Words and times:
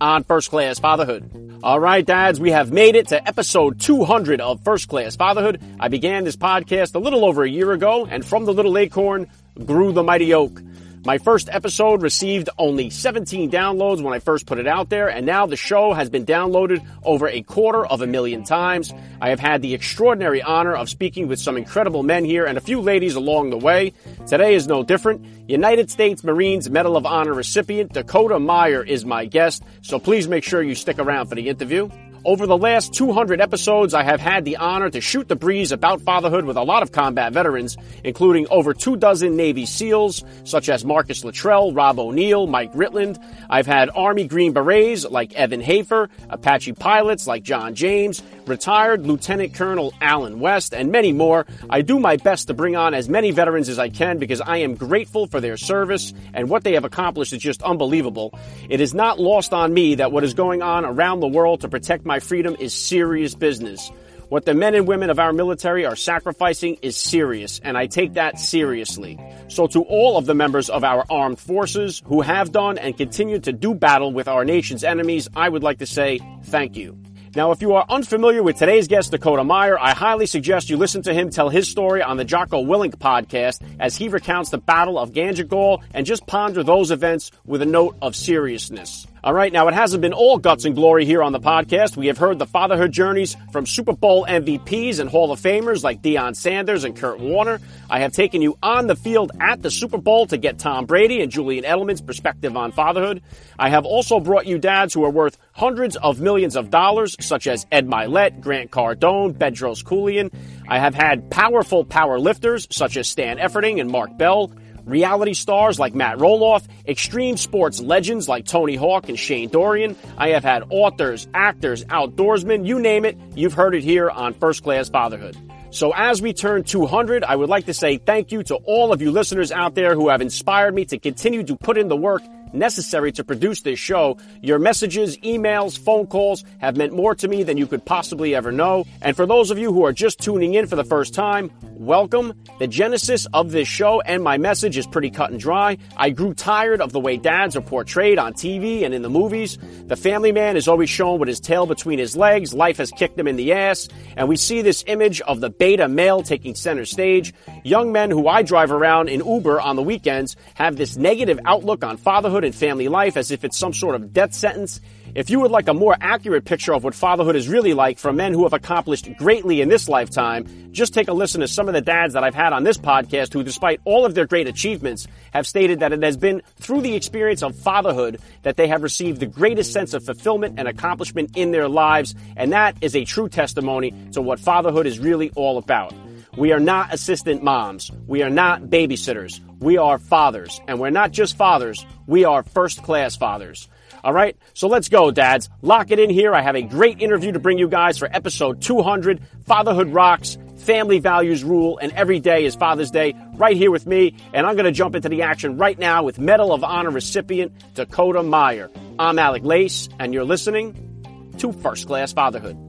on 0.00 0.24
First 0.24 0.50
Class 0.50 0.78
Fatherhood. 0.78 1.60
All 1.62 1.80
right, 1.80 2.04
dads, 2.04 2.38
we 2.38 2.50
have 2.50 2.72
made 2.72 2.96
it 2.96 3.08
to 3.08 3.26
episode 3.26 3.80
200 3.80 4.40
of 4.40 4.62
First 4.62 4.88
Class 4.88 5.16
Fatherhood. 5.16 5.60
I 5.80 5.88
began 5.88 6.24
this 6.24 6.36
podcast 6.36 6.94
a 6.94 6.98
little 6.98 7.24
over 7.24 7.42
a 7.42 7.48
year 7.48 7.72
ago, 7.72 8.06
and 8.06 8.24
from 8.24 8.44
the 8.44 8.52
little 8.52 8.76
acorn 8.78 9.26
grew 9.64 9.92
the 9.92 10.02
mighty 10.02 10.34
oak. 10.34 10.60
My 11.06 11.18
first 11.18 11.48
episode 11.52 12.02
received 12.02 12.48
only 12.58 12.90
17 12.90 13.48
downloads 13.48 14.02
when 14.02 14.12
I 14.12 14.18
first 14.18 14.44
put 14.44 14.58
it 14.58 14.66
out 14.66 14.90
there, 14.90 15.08
and 15.08 15.24
now 15.24 15.46
the 15.46 15.54
show 15.54 15.92
has 15.92 16.10
been 16.10 16.26
downloaded 16.26 16.84
over 17.04 17.28
a 17.28 17.42
quarter 17.42 17.86
of 17.86 18.02
a 18.02 18.08
million 18.08 18.42
times. 18.42 18.92
I 19.20 19.28
have 19.28 19.38
had 19.38 19.62
the 19.62 19.72
extraordinary 19.72 20.42
honor 20.42 20.74
of 20.74 20.90
speaking 20.90 21.28
with 21.28 21.38
some 21.38 21.56
incredible 21.56 22.02
men 22.02 22.24
here 22.24 22.44
and 22.44 22.58
a 22.58 22.60
few 22.60 22.80
ladies 22.80 23.14
along 23.14 23.50
the 23.50 23.56
way. 23.56 23.92
Today 24.26 24.54
is 24.54 24.66
no 24.66 24.82
different. 24.82 25.24
United 25.48 25.92
States 25.92 26.24
Marines 26.24 26.68
Medal 26.68 26.96
of 26.96 27.06
Honor 27.06 27.34
recipient 27.34 27.92
Dakota 27.92 28.40
Meyer 28.40 28.82
is 28.82 29.04
my 29.04 29.26
guest, 29.26 29.62
so 29.82 30.00
please 30.00 30.26
make 30.26 30.42
sure 30.42 30.60
you 30.60 30.74
stick 30.74 30.98
around 30.98 31.28
for 31.28 31.36
the 31.36 31.48
interview. 31.48 31.88
Over 32.26 32.48
the 32.48 32.58
last 32.58 32.92
200 32.92 33.40
episodes, 33.40 33.94
I 33.94 34.02
have 34.02 34.20
had 34.20 34.44
the 34.44 34.56
honor 34.56 34.90
to 34.90 35.00
shoot 35.00 35.28
the 35.28 35.36
breeze 35.36 35.70
about 35.70 36.00
fatherhood 36.00 36.44
with 36.44 36.56
a 36.56 36.62
lot 36.64 36.82
of 36.82 36.90
combat 36.90 37.32
veterans, 37.32 37.76
including 38.02 38.48
over 38.50 38.74
two 38.74 38.96
dozen 38.96 39.36
Navy 39.36 39.64
SEALs, 39.64 40.24
such 40.42 40.68
as 40.68 40.84
Marcus 40.84 41.22
Luttrell, 41.22 41.72
Rob 41.72 42.00
O'Neill, 42.00 42.48
Mike 42.48 42.72
Ritland. 42.72 43.22
I've 43.48 43.68
had 43.68 43.90
Army 43.94 44.26
Green 44.26 44.52
Berets 44.52 45.08
like 45.08 45.34
Evan 45.34 45.60
Hafer, 45.60 46.08
Apache 46.28 46.72
pilots 46.72 47.28
like 47.28 47.44
John 47.44 47.76
James, 47.76 48.24
retired 48.44 49.06
Lieutenant 49.06 49.54
Colonel 49.54 49.94
Allen 50.00 50.40
West, 50.40 50.74
and 50.74 50.90
many 50.90 51.12
more. 51.12 51.46
I 51.70 51.82
do 51.82 52.00
my 52.00 52.16
best 52.16 52.48
to 52.48 52.54
bring 52.54 52.74
on 52.74 52.92
as 52.92 53.08
many 53.08 53.30
veterans 53.30 53.68
as 53.68 53.78
I 53.78 53.88
can 53.88 54.18
because 54.18 54.40
I 54.40 54.58
am 54.58 54.74
grateful 54.74 55.28
for 55.28 55.40
their 55.40 55.56
service 55.56 56.12
and 56.34 56.48
what 56.48 56.64
they 56.64 56.72
have 56.72 56.84
accomplished 56.84 57.32
is 57.32 57.40
just 57.40 57.62
unbelievable. 57.62 58.36
It 58.68 58.80
is 58.80 58.94
not 58.94 59.20
lost 59.20 59.52
on 59.52 59.72
me 59.72 59.94
that 59.96 60.10
what 60.10 60.24
is 60.24 60.34
going 60.34 60.60
on 60.60 60.84
around 60.84 61.20
the 61.20 61.28
world 61.28 61.60
to 61.60 61.68
protect 61.68 62.04
my 62.04 62.15
freedom 62.20 62.56
is 62.58 62.74
serious 62.74 63.34
business. 63.34 63.90
What 64.28 64.44
the 64.44 64.54
men 64.54 64.74
and 64.74 64.88
women 64.88 65.10
of 65.10 65.20
our 65.20 65.32
military 65.32 65.86
are 65.86 65.94
sacrificing 65.94 66.78
is 66.82 66.96
serious, 66.96 67.60
and 67.62 67.78
I 67.78 67.86
take 67.86 68.14
that 68.14 68.40
seriously. 68.40 69.20
So, 69.46 69.68
to 69.68 69.82
all 69.82 70.16
of 70.16 70.26
the 70.26 70.34
members 70.34 70.68
of 70.68 70.82
our 70.82 71.04
armed 71.08 71.38
forces 71.38 72.02
who 72.06 72.22
have 72.22 72.50
done 72.50 72.76
and 72.76 72.96
continue 72.96 73.38
to 73.38 73.52
do 73.52 73.72
battle 73.72 74.12
with 74.12 74.26
our 74.26 74.44
nation's 74.44 74.82
enemies, 74.82 75.28
I 75.36 75.48
would 75.48 75.62
like 75.62 75.78
to 75.78 75.86
say 75.86 76.18
thank 76.42 76.76
you. 76.76 76.98
Now, 77.36 77.52
if 77.52 77.60
you 77.60 77.74
are 77.74 77.84
unfamiliar 77.88 78.42
with 78.42 78.56
today's 78.56 78.88
guest, 78.88 79.10
Dakota 79.10 79.44
Meyer, 79.44 79.78
I 79.78 79.92
highly 79.92 80.24
suggest 80.24 80.70
you 80.70 80.78
listen 80.78 81.02
to 81.02 81.12
him 81.12 81.28
tell 81.28 81.50
his 81.50 81.68
story 81.68 82.02
on 82.02 82.16
the 82.16 82.24
Jocko 82.24 82.64
Willink 82.64 82.96
podcast 82.96 83.60
as 83.78 83.94
he 83.94 84.08
recounts 84.08 84.48
the 84.48 84.56
Battle 84.56 84.98
of 84.98 85.12
Ganjgal 85.12 85.84
and 85.92 86.06
just 86.06 86.26
ponder 86.26 86.64
those 86.64 86.90
events 86.90 87.30
with 87.44 87.60
a 87.60 87.66
note 87.66 87.94
of 88.00 88.16
seriousness. 88.16 89.06
All 89.24 89.34
right, 89.34 89.52
now 89.52 89.66
it 89.66 89.74
hasn't 89.74 90.02
been 90.02 90.12
all 90.12 90.38
guts 90.38 90.64
and 90.66 90.76
glory 90.76 91.04
here 91.04 91.20
on 91.20 91.32
the 91.32 91.40
podcast. 91.40 91.96
We 91.96 92.06
have 92.06 92.18
heard 92.18 92.38
the 92.38 92.46
fatherhood 92.46 92.92
journeys 92.92 93.36
from 93.50 93.66
Super 93.66 93.92
Bowl 93.92 94.24
MVPs 94.24 95.00
and 95.00 95.10
Hall 95.10 95.32
of 95.32 95.40
Famers 95.40 95.82
like 95.82 96.00
Deion 96.00 96.36
Sanders 96.36 96.84
and 96.84 96.94
Kurt 96.94 97.18
Warner. 97.18 97.58
I 97.90 97.98
have 98.00 98.12
taken 98.12 98.40
you 98.40 98.56
on 98.62 98.86
the 98.86 98.94
field 98.94 99.32
at 99.40 99.62
the 99.62 99.70
Super 99.70 99.98
Bowl 99.98 100.26
to 100.26 100.36
get 100.36 100.60
Tom 100.60 100.86
Brady 100.86 101.22
and 101.22 101.32
Julian 101.32 101.64
Edelman's 101.64 102.02
perspective 102.02 102.56
on 102.56 102.70
fatherhood. 102.70 103.20
I 103.58 103.68
have 103.70 103.84
also 103.84 104.20
brought 104.20 104.46
you 104.46 104.58
dads 104.58 104.94
who 104.94 105.02
are 105.04 105.10
worth 105.10 105.38
hundreds 105.52 105.96
of 105.96 106.20
millions 106.20 106.54
of 106.54 106.70
dollars, 106.70 107.16
such 107.18 107.48
as 107.48 107.66
Ed 107.72 107.88
Mylett, 107.88 108.40
Grant 108.40 108.70
Cardone, 108.70 109.32
Bedros 109.32 109.82
Keuilian. 109.82 110.32
I 110.68 110.78
have 110.78 110.94
had 110.94 111.30
powerful 111.30 111.84
power 111.84 112.20
lifters, 112.20 112.68
such 112.70 112.96
as 112.96 113.08
Stan 113.08 113.38
Efferding 113.38 113.80
and 113.80 113.90
Mark 113.90 114.16
Bell 114.16 114.52
reality 114.86 115.34
stars 115.34 115.78
like 115.78 115.94
Matt 115.94 116.16
Roloff, 116.18 116.66
extreme 116.86 117.36
sports 117.36 117.80
legends 117.80 118.28
like 118.28 118.46
Tony 118.46 118.76
Hawk 118.76 119.08
and 119.08 119.18
Shane 119.18 119.50
Dorian. 119.50 119.96
I 120.16 120.28
have 120.30 120.44
had 120.44 120.64
authors, 120.70 121.28
actors, 121.34 121.84
outdoorsmen, 121.84 122.66
you 122.66 122.78
name 122.78 123.04
it, 123.04 123.18
you've 123.34 123.52
heard 123.52 123.74
it 123.74 123.82
here 123.82 124.08
on 124.08 124.32
First 124.32 124.62
Class 124.62 124.88
Fatherhood. 124.88 125.36
So 125.70 125.92
as 125.92 126.22
we 126.22 126.32
turn 126.32 126.62
200, 126.62 127.22
I 127.24 127.36
would 127.36 127.50
like 127.50 127.66
to 127.66 127.74
say 127.74 127.98
thank 127.98 128.32
you 128.32 128.42
to 128.44 128.54
all 128.54 128.92
of 128.92 129.02
you 129.02 129.10
listeners 129.10 129.52
out 129.52 129.74
there 129.74 129.94
who 129.94 130.08
have 130.08 130.22
inspired 130.22 130.74
me 130.74 130.86
to 130.86 130.98
continue 130.98 131.42
to 131.42 131.56
put 131.56 131.76
in 131.76 131.88
the 131.88 131.96
work 131.96 132.22
necessary 132.52 133.12
to 133.12 133.24
produce 133.24 133.62
this 133.62 133.78
show. 133.78 134.18
Your 134.42 134.58
messages, 134.58 135.16
emails, 135.18 135.78
phone 135.78 136.06
calls 136.06 136.44
have 136.58 136.76
meant 136.76 136.92
more 136.92 137.14
to 137.16 137.28
me 137.28 137.42
than 137.42 137.56
you 137.56 137.66
could 137.66 137.84
possibly 137.84 138.34
ever 138.34 138.52
know. 138.52 138.84
And 139.02 139.16
for 139.16 139.26
those 139.26 139.50
of 139.50 139.58
you 139.58 139.72
who 139.72 139.84
are 139.84 139.92
just 139.92 140.20
tuning 140.20 140.54
in 140.54 140.66
for 140.66 140.76
the 140.76 140.84
first 140.84 141.14
time, 141.14 141.50
welcome. 141.62 142.32
The 142.58 142.66
genesis 142.66 143.26
of 143.32 143.52
this 143.52 143.68
show 143.68 144.00
and 144.00 144.22
my 144.22 144.38
message 144.38 144.76
is 144.76 144.86
pretty 144.86 145.10
cut 145.10 145.30
and 145.30 145.40
dry. 145.40 145.78
I 145.96 146.10
grew 146.10 146.34
tired 146.34 146.80
of 146.80 146.92
the 146.92 147.00
way 147.00 147.16
dads 147.16 147.56
are 147.56 147.60
portrayed 147.60 148.18
on 148.18 148.32
TV 148.32 148.84
and 148.84 148.94
in 148.94 149.02
the 149.02 149.10
movies. 149.10 149.58
The 149.86 149.96
family 149.96 150.32
man 150.32 150.56
is 150.56 150.68
always 150.68 150.90
shown 150.90 151.18
with 151.18 151.28
his 151.28 151.40
tail 151.40 151.66
between 151.66 151.98
his 151.98 152.16
legs. 152.16 152.54
Life 152.54 152.78
has 152.78 152.90
kicked 152.90 153.18
him 153.18 153.26
in 153.26 153.36
the 153.36 153.52
ass. 153.52 153.88
And 154.16 154.28
we 154.28 154.36
see 154.36 154.62
this 154.62 154.84
image 154.86 155.20
of 155.22 155.40
the 155.40 155.50
beta 155.50 155.88
male 155.88 156.22
taking 156.22 156.54
center 156.54 156.84
stage. 156.84 157.34
Young 157.64 157.92
men 157.92 158.10
who 158.10 158.28
I 158.28 158.42
drive 158.42 158.72
around 158.72 159.08
in 159.08 159.24
Uber 159.24 159.60
on 159.60 159.76
the 159.76 159.82
weekends 159.82 160.36
have 160.54 160.76
this 160.76 160.96
negative 160.96 161.38
outlook 161.44 161.84
on 161.84 161.96
fatherhood 161.96 162.35
and 162.44 162.54
family 162.54 162.88
life 162.88 163.16
as 163.16 163.30
if 163.30 163.44
it's 163.44 163.58
some 163.58 163.72
sort 163.72 163.94
of 163.94 164.12
death 164.12 164.34
sentence. 164.34 164.80
If 165.14 165.30
you 165.30 165.40
would 165.40 165.50
like 165.50 165.68
a 165.68 165.74
more 165.74 165.96
accurate 165.98 166.44
picture 166.44 166.74
of 166.74 166.84
what 166.84 166.94
fatherhood 166.94 167.36
is 167.36 167.48
really 167.48 167.72
like 167.72 167.98
for 167.98 168.12
men 168.12 168.34
who 168.34 168.42
have 168.42 168.52
accomplished 168.52 169.08
greatly 169.16 169.62
in 169.62 169.68
this 169.70 169.88
lifetime, 169.88 170.72
just 170.72 170.92
take 170.92 171.08
a 171.08 171.12
listen 171.14 171.40
to 171.40 171.48
some 171.48 171.68
of 171.68 171.74
the 171.74 171.80
dads 171.80 172.12
that 172.12 172.22
I've 172.22 172.34
had 172.34 172.52
on 172.52 172.64
this 172.64 172.76
podcast 172.76 173.32
who, 173.32 173.42
despite 173.42 173.80
all 173.84 174.04
of 174.04 174.14
their 174.14 174.26
great 174.26 174.46
achievements, 174.46 175.06
have 175.32 175.46
stated 175.46 175.80
that 175.80 175.92
it 175.92 176.02
has 176.02 176.18
been 176.18 176.42
through 176.56 176.82
the 176.82 176.94
experience 176.94 177.42
of 177.42 177.56
fatherhood 177.56 178.20
that 178.42 178.56
they 178.56 178.68
have 178.68 178.82
received 178.82 179.20
the 179.20 179.26
greatest 179.26 179.72
sense 179.72 179.94
of 179.94 180.04
fulfillment 180.04 180.58
and 180.58 180.68
accomplishment 180.68 181.30
in 181.34 181.50
their 181.50 181.68
lives. 181.68 182.14
And 182.36 182.52
that 182.52 182.76
is 182.82 182.94
a 182.94 183.04
true 183.06 183.30
testimony 183.30 183.94
to 184.12 184.20
what 184.20 184.38
fatherhood 184.38 184.86
is 184.86 184.98
really 184.98 185.30
all 185.34 185.56
about. 185.56 185.94
We 186.36 186.52
are 186.52 186.60
not 186.60 186.92
assistant 186.92 187.42
moms. 187.42 187.90
We 188.06 188.22
are 188.22 188.28
not 188.28 188.64
babysitters. 188.64 189.40
We 189.58 189.78
are 189.78 189.98
fathers. 189.98 190.60
And 190.68 190.78
we're 190.78 190.90
not 190.90 191.10
just 191.10 191.36
fathers, 191.36 191.86
we 192.06 192.24
are 192.24 192.42
first 192.42 192.82
class 192.82 193.16
fathers. 193.16 193.68
All 194.04 194.12
right, 194.12 194.36
so 194.52 194.68
let's 194.68 194.88
go, 194.88 195.10
dads. 195.10 195.48
Lock 195.62 195.90
it 195.90 195.98
in 195.98 196.10
here. 196.10 196.34
I 196.34 196.42
have 196.42 196.54
a 196.54 196.62
great 196.62 197.00
interview 197.00 197.32
to 197.32 197.38
bring 197.38 197.58
you 197.58 197.68
guys 197.68 197.96
for 197.96 198.08
episode 198.12 198.60
200 198.60 199.20
Fatherhood 199.46 199.88
Rocks, 199.88 200.36
Family 200.58 200.98
Values 200.98 201.42
Rule, 201.42 201.78
and 201.78 201.90
Every 201.92 202.20
Day 202.20 202.44
is 202.44 202.54
Father's 202.54 202.90
Day 202.90 203.14
right 203.34 203.56
here 203.56 203.70
with 203.70 203.86
me. 203.86 204.14
And 204.34 204.46
I'm 204.46 204.56
going 204.56 204.66
to 204.66 204.72
jump 204.72 204.94
into 204.94 205.08
the 205.08 205.22
action 205.22 205.56
right 205.56 205.78
now 205.78 206.02
with 206.02 206.18
Medal 206.18 206.52
of 206.52 206.62
Honor 206.62 206.90
recipient 206.90 207.52
Dakota 207.74 208.22
Meyer. 208.22 208.70
I'm 208.98 209.18
Alec 209.18 209.42
Lace, 209.42 209.88
and 209.98 210.12
you're 210.12 210.24
listening 210.24 211.32
to 211.38 211.52
First 211.52 211.86
Class 211.86 212.12
Fatherhood. 212.12 212.65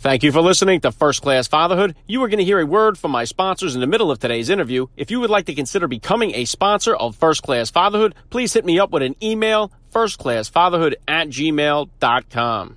Thank 0.00 0.22
you 0.22 0.30
for 0.30 0.40
listening 0.40 0.80
to 0.82 0.92
First 0.92 1.22
Class 1.22 1.48
Fatherhood. 1.48 1.96
You 2.06 2.22
are 2.22 2.28
going 2.28 2.38
to 2.38 2.44
hear 2.44 2.60
a 2.60 2.66
word 2.66 2.96
from 2.96 3.10
my 3.10 3.24
sponsors 3.24 3.74
in 3.74 3.80
the 3.80 3.86
middle 3.88 4.12
of 4.12 4.20
today's 4.20 4.48
interview. 4.48 4.86
If 4.96 5.10
you 5.10 5.18
would 5.18 5.28
like 5.28 5.46
to 5.46 5.54
consider 5.56 5.88
becoming 5.88 6.36
a 6.36 6.44
sponsor 6.44 6.94
of 6.94 7.16
First 7.16 7.42
Class 7.42 7.68
Fatherhood, 7.68 8.14
please 8.30 8.52
hit 8.52 8.64
me 8.64 8.78
up 8.78 8.92
with 8.92 9.02
an 9.02 9.16
email, 9.20 9.72
firstclassfatherhood 9.92 10.94
at 11.08 11.28
gmail.com. 11.30 12.76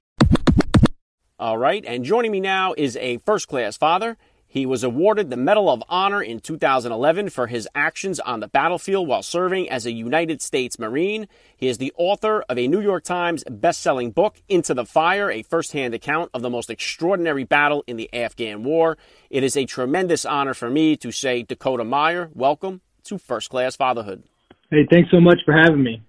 All 1.37 1.57
right, 1.57 1.83
and 1.85 2.03
joining 2.03 2.31
me 2.31 2.39
now 2.39 2.73
is 2.75 2.97
a 2.97 3.17
first 3.17 3.47
class 3.47 3.75
father. 3.77 4.17
He 4.51 4.65
was 4.65 4.83
awarded 4.83 5.29
the 5.29 5.37
Medal 5.37 5.69
of 5.69 5.81
Honor 5.87 6.21
in 6.21 6.41
2011 6.41 7.29
for 7.29 7.47
his 7.47 7.69
actions 7.73 8.19
on 8.19 8.41
the 8.41 8.49
battlefield 8.49 9.07
while 9.07 9.23
serving 9.23 9.69
as 9.69 9.85
a 9.85 9.93
United 9.93 10.41
States 10.41 10.77
Marine. 10.77 11.29
He 11.55 11.69
is 11.69 11.77
the 11.77 11.93
author 11.95 12.43
of 12.49 12.57
a 12.57 12.67
New 12.67 12.81
York 12.81 13.05
Times 13.05 13.45
best-selling 13.49 14.11
book, 14.11 14.41
Into 14.49 14.73
the 14.73 14.83
Fire, 14.83 15.31
a 15.31 15.41
first-hand 15.41 15.93
account 15.93 16.31
of 16.33 16.41
the 16.41 16.49
most 16.49 16.69
extraordinary 16.69 17.45
battle 17.45 17.85
in 17.87 17.95
the 17.95 18.13
Afghan 18.13 18.65
War. 18.65 18.97
It 19.29 19.45
is 19.45 19.55
a 19.55 19.65
tremendous 19.65 20.25
honor 20.25 20.53
for 20.53 20.69
me 20.69 20.97
to 20.97 21.13
say 21.13 21.43
Dakota 21.43 21.85
Meyer, 21.85 22.29
welcome 22.33 22.81
to 23.05 23.17
First 23.17 23.49
Class 23.51 23.77
Fatherhood. 23.77 24.23
Hey, 24.69 24.85
thanks 24.91 25.11
so 25.11 25.21
much 25.21 25.39
for 25.45 25.53
having 25.53 25.81
me. 25.81 26.01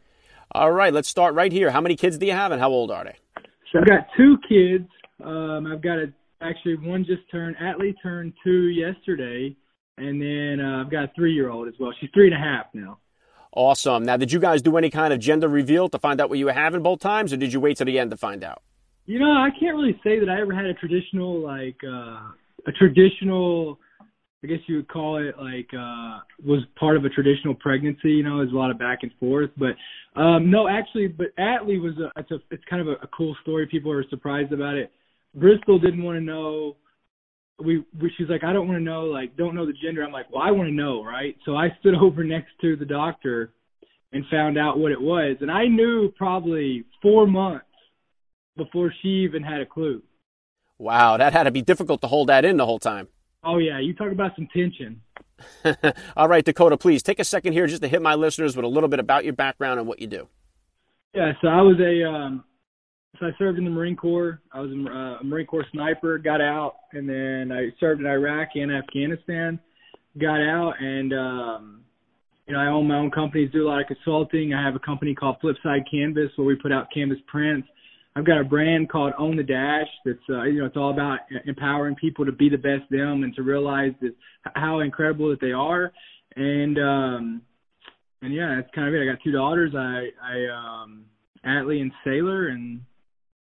All 0.50 0.73
right, 0.73 0.93
let's 0.93 1.09
start 1.09 1.37
right 1.37 1.53
here. 1.53 1.71
How 1.71 1.81
many 1.81 1.94
kids 1.94 2.19
do 2.19 2.27
you 2.27 2.33
have 2.33 2.50
and 2.50 2.61
how 2.61 2.71
old 2.71 2.91
are 2.91 3.05
they? 3.05 3.15
So 3.71 3.79
I've 3.79 3.87
got 3.87 4.09
two 4.17 4.37
kids. 4.49 4.89
Um, 5.25 5.69
I've 5.69 5.81
got 5.81 5.99
a 5.99 6.12
actually 6.43 6.77
one 6.77 7.05
just 7.05 7.23
turned 7.31 7.56
Atlee 7.56 7.94
turned 8.03 8.33
two 8.44 8.69
yesterday, 8.69 9.56
and 9.99 10.21
then 10.21 10.65
uh, 10.65 10.83
I've 10.83 10.91
got 10.91 11.05
a 11.05 11.11
three 11.15 11.33
year 11.33 11.50
old 11.50 11.69
as 11.69 11.75
well. 11.79 11.93
She's 12.00 12.11
three 12.12 12.27
and 12.27 12.35
a 12.35 12.39
half 12.39 12.67
now. 12.75 12.99
Awesome. 13.55 14.05
Now, 14.05 14.17
did 14.17 14.33
you 14.33 14.39
guys 14.39 14.62
do 14.62 14.77
any 14.79 14.89
kind 14.89 15.12
of 15.12 15.21
gender 15.21 15.47
reveal 15.47 15.89
to 15.91 15.99
find 15.99 16.21
out 16.21 16.31
what 16.31 16.39
you 16.39 16.47
were 16.47 16.53
having 16.53 16.83
both 16.83 17.00
times, 17.00 17.33
or 17.33 17.37
did 17.37 17.53
you 17.53 17.61
wait 17.61 17.77
till 17.77 17.87
the 17.87 17.99
end 17.99 18.11
to 18.11 18.17
find 18.17 18.43
out? 18.43 18.62
You 19.05 19.19
know, 19.19 19.31
I 19.31 19.50
can't 19.59 19.77
really 19.77 19.99
say 20.03 20.19
that 20.21 20.29
I 20.29 20.41
ever 20.41 20.55
had 20.55 20.65
a 20.65 20.75
traditional 20.75 21.41
like 21.41 21.77
uh 21.85 22.21
a 22.67 22.73
traditional 22.79 23.79
I 24.44 24.47
guess 24.47 24.59
you 24.67 24.77
would 24.77 24.89
call 24.89 25.17
it 25.19 25.37
like 25.39 25.69
uh 25.75 26.21
was 26.44 26.62
part 26.79 26.97
of 26.97 27.05
a 27.05 27.09
traditional 27.09 27.55
pregnancy, 27.55 28.12
you 28.12 28.23
know, 28.23 28.39
there's 28.39 28.53
a 28.53 28.56
lot 28.56 28.71
of 28.71 28.79
back 28.79 29.00
and 29.03 29.12
forth. 29.19 29.50
But 29.56 29.75
um 30.21 30.50
no 30.50 30.69
actually 30.69 31.09
but 31.09 31.35
Atlee 31.37 31.81
was 31.83 31.99
a 31.99 32.12
it's 32.19 32.31
a 32.31 32.39
it's 32.50 32.65
kind 32.71 32.81
of 32.81 32.89
a, 32.89 32.93
a 33.03 33.09
cool 33.09 33.37
story. 33.43 33.67
People 33.67 33.91
are 33.91 34.09
surprised 34.09 34.53
about 34.53 34.77
it. 34.77 34.93
Bristol 35.34 35.79
didn't 35.79 36.02
want 36.02 36.19
to 36.19 36.25
know 36.25 36.76
we, 37.64 37.84
we 38.00 38.12
she's 38.17 38.29
like, 38.29 38.44
I 38.44 38.52
don't 38.52 38.67
want 38.67 38.79
to 38.79 38.84
know, 38.84 39.05
like, 39.05 39.37
don't 39.37 39.55
know 39.55 39.67
the 39.67 39.73
gender. 39.73 40.02
I'm 40.02 40.12
like, 40.12 40.31
well, 40.32 40.43
I 40.43 40.50
want 40.50 40.69
to 40.69 40.75
know, 40.75 41.05
right? 41.05 41.37
So 41.44 41.56
I 41.56 41.69
stood 41.81 41.94
over 42.00 42.25
next 42.25 42.50
to 42.61 42.76
the 42.76 42.84
doctor 42.84 43.52
and 44.12 44.25
found 44.31 44.58
out 44.58 44.79
what 44.79 44.93
it 44.93 45.00
was, 45.00 45.37
and 45.40 45.50
I 45.50 45.67
knew 45.67 46.12
probably 46.17 46.84
four 47.00 47.26
months 47.26 47.64
before 48.56 48.93
she 49.00 49.08
even 49.08 49.43
had 49.43 49.61
a 49.61 49.67
clue. 49.67 50.02
Wow, 50.79 51.17
that 51.17 51.32
had 51.32 51.44
to 51.44 51.50
be 51.50 51.62
difficult 51.62 52.02
to 52.02 52.08
hold 52.08 52.29
that 52.29 52.44
in 52.44 52.58
the 52.58 52.67
whole 52.67 52.79
time. 52.79 53.08
Oh 53.43 53.56
yeah, 53.56 53.79
you 53.79 53.94
talk 53.94 54.12
about 54.12 54.32
some 54.37 54.49
tension. 54.52 55.00
All 56.17 56.29
right, 56.29 56.44
Dakota, 56.44 56.76
please 56.76 57.02
take 57.02 57.20
a 57.20 57.25
second 57.25 57.55
here 57.55 57.67
just 57.67 57.82
to 57.82 57.88
hit 57.88 58.02
my 58.02 58.14
listeners 58.14 58.55
with 58.55 58.64
a 58.64 58.69
little 58.69 58.88
bit 58.88 59.00
about 59.00 59.25
your 59.25 59.32
background 59.32 59.81
and 59.81 59.88
what 59.88 59.99
you 59.99 60.06
do. 60.06 60.29
Yeah, 61.14 61.32
so 61.40 61.49
I 61.49 61.62
was 61.62 61.76
a 61.81 62.06
um, 62.08 62.44
so 63.20 63.26
I 63.26 63.31
served 63.38 63.59
in 63.59 63.64
the 63.64 63.70
Marine 63.70 63.97
Corps. 63.97 64.41
I 64.53 64.61
was 64.61 64.70
a, 64.70 64.75
uh, 64.75 65.23
Marine 65.23 65.47
Corps 65.47 65.67
sniper. 65.73 66.19
Got 66.19 66.41
out, 66.41 66.76
and 66.93 67.09
then 67.09 67.53
I 67.53 67.69
served 67.79 68.00
in 68.00 68.06
Iraq 68.06 68.49
and 68.55 68.73
Afghanistan. 68.73 69.61
Got 70.19 70.41
out, 70.41 70.75
and 70.81 71.12
um, 71.12 71.81
you 72.47 72.55
know 72.55 72.61
I 72.61 72.67
own 72.67 72.88
my 72.88 72.97
own 72.97 73.11
companies, 73.11 73.50
do 73.53 73.67
a 73.67 73.69
lot 73.69 73.81
of 73.81 73.87
consulting. 73.87 74.55
I 74.55 74.64
have 74.64 74.75
a 74.75 74.79
company 74.79 75.14
called 75.14 75.37
Flipside 75.43 75.85
Canvas 75.91 76.31
where 76.37 76.47
we 76.47 76.56
put 76.56 76.73
out 76.73 76.88
canvas 76.93 77.19
prints. 77.26 77.69
I've 78.14 78.26
got 78.26 78.41
a 78.41 78.44
brand 78.44 78.91
called 78.91 79.15
Own 79.19 79.37
the 79.37 79.43
Dash 79.43 79.87
that's 80.05 80.19
uh, 80.29 80.43
you 80.44 80.61
know 80.61 80.67
it's 80.67 80.76
all 80.76 80.91
about 80.91 81.20
empowering 81.47 81.94
people 81.97 82.25
to 82.25 82.32
be 82.32 82.49
the 82.49 82.58
best 82.58 82.91
them 82.91 83.25
and 83.25 83.35
to 83.37 83.43
realize 83.43 83.93
that 84.00 84.15
how 84.55 84.81
incredible 84.81 85.31
that 85.31 85.41
they 85.41 85.53
are. 85.53 85.93
And 86.37 86.79
um, 86.79 87.43
and 88.23 88.32
yeah, 88.35 88.55
that's 88.56 88.75
kind 88.75 88.88
of 88.88 88.94
it. 88.94 89.03
I 89.03 89.12
got 89.12 89.23
two 89.23 89.32
daughters. 89.32 89.75
I 89.75 90.08
I 90.23 90.82
um, 90.82 91.05
Atlee 91.47 91.81
and 91.81 91.93
Sailor, 92.05 92.49
and 92.49 92.81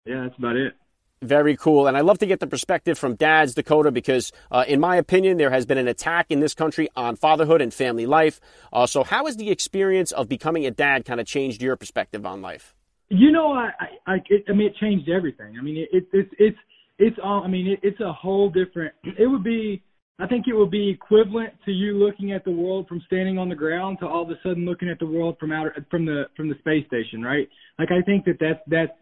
yeah, 0.05 0.23
that's 0.25 0.39
about 0.39 0.57
it. 0.57 0.75
Very 1.23 1.55
cool. 1.55 1.87
And 1.87 1.99
I 1.99 2.01
love 2.01 2.19
to 2.21 2.27
get 2.27 2.41
the 2.41 2.47
perspective 2.47 2.99
from 2.99 3.15
dads, 3.15 3.55
Dakota, 3.55 3.91
because 3.91 4.33
uh, 4.51 4.65
in 4.67 4.81
my 4.81 4.97
opinion, 4.97 5.37
there 5.37 5.51
has 5.51 5.67
been 5.67 5.77
an 5.77 5.87
attack 5.87 6.27
in 6.31 6.41
this 6.41 6.55
country 6.55 6.89
on 6.97 7.15
fatherhood 7.17 7.61
and 7.61 7.75
family 7.75 8.07
life. 8.07 8.41
Uh, 8.73 8.87
so, 8.87 9.05
how 9.05 9.27
has 9.27 9.37
the 9.37 9.51
experience 9.51 10.13
of 10.13 10.31
becoming 10.31 10.65
a 10.65 10.71
dad 10.71 11.05
kind 11.05 11.21
of 11.21 11.27
changed 11.27 11.61
your 11.61 11.77
perspective 11.77 12.25
on 12.25 12.41
life? 12.41 12.75
You 13.11 13.33
know, 13.33 13.53
I, 13.53 13.71
I, 14.07 14.15
it, 14.31 14.45
I 14.49 14.53
mean, 14.53 14.69
it 14.69 14.77
changed 14.77 15.11
everything. 15.11 15.57
I 15.59 15.63
mean, 15.63 15.77
it, 15.77 15.89
it, 15.93 16.09
it's, 16.13 16.31
it's, 16.39 16.59
it's 16.99 17.17
all. 17.23 17.43
I 17.45 17.49
mean, 17.49 17.67
it, 17.67 17.81
it's 17.83 18.01
a 18.01 18.13
whole 18.13 18.49
different. 18.49 18.95
It 19.05 19.27
would 19.27 19.45
be. 19.45 19.83
I 20.19 20.27
think 20.27 20.47
it 20.49 20.55
would 20.55 20.71
be 20.71 20.91
equivalent 20.91 21.55
to 21.65 21.71
you 21.71 21.95
looking 21.95 22.33
at 22.33 22.45
the 22.45 22.51
world 22.51 22.87
from 22.89 23.03
standing 23.07 23.39
on 23.39 23.49
the 23.49 23.55
ground 23.55 23.99
to 24.01 24.07
all 24.07 24.23
of 24.23 24.31
a 24.31 24.39
sudden 24.43 24.67
looking 24.67 24.89
at 24.91 24.99
the 24.99 25.07
world 25.07 25.37
from 25.41 25.51
outer 25.51 25.85
from 25.91 26.07
the 26.07 26.25
from 26.37 26.49
the 26.49 26.55
space 26.61 26.87
station, 26.87 27.23
right? 27.23 27.49
Like 27.79 27.89
I 27.91 28.03
think 28.03 28.27
that 28.27 28.37
that's 28.39 28.61
that's 28.67 28.93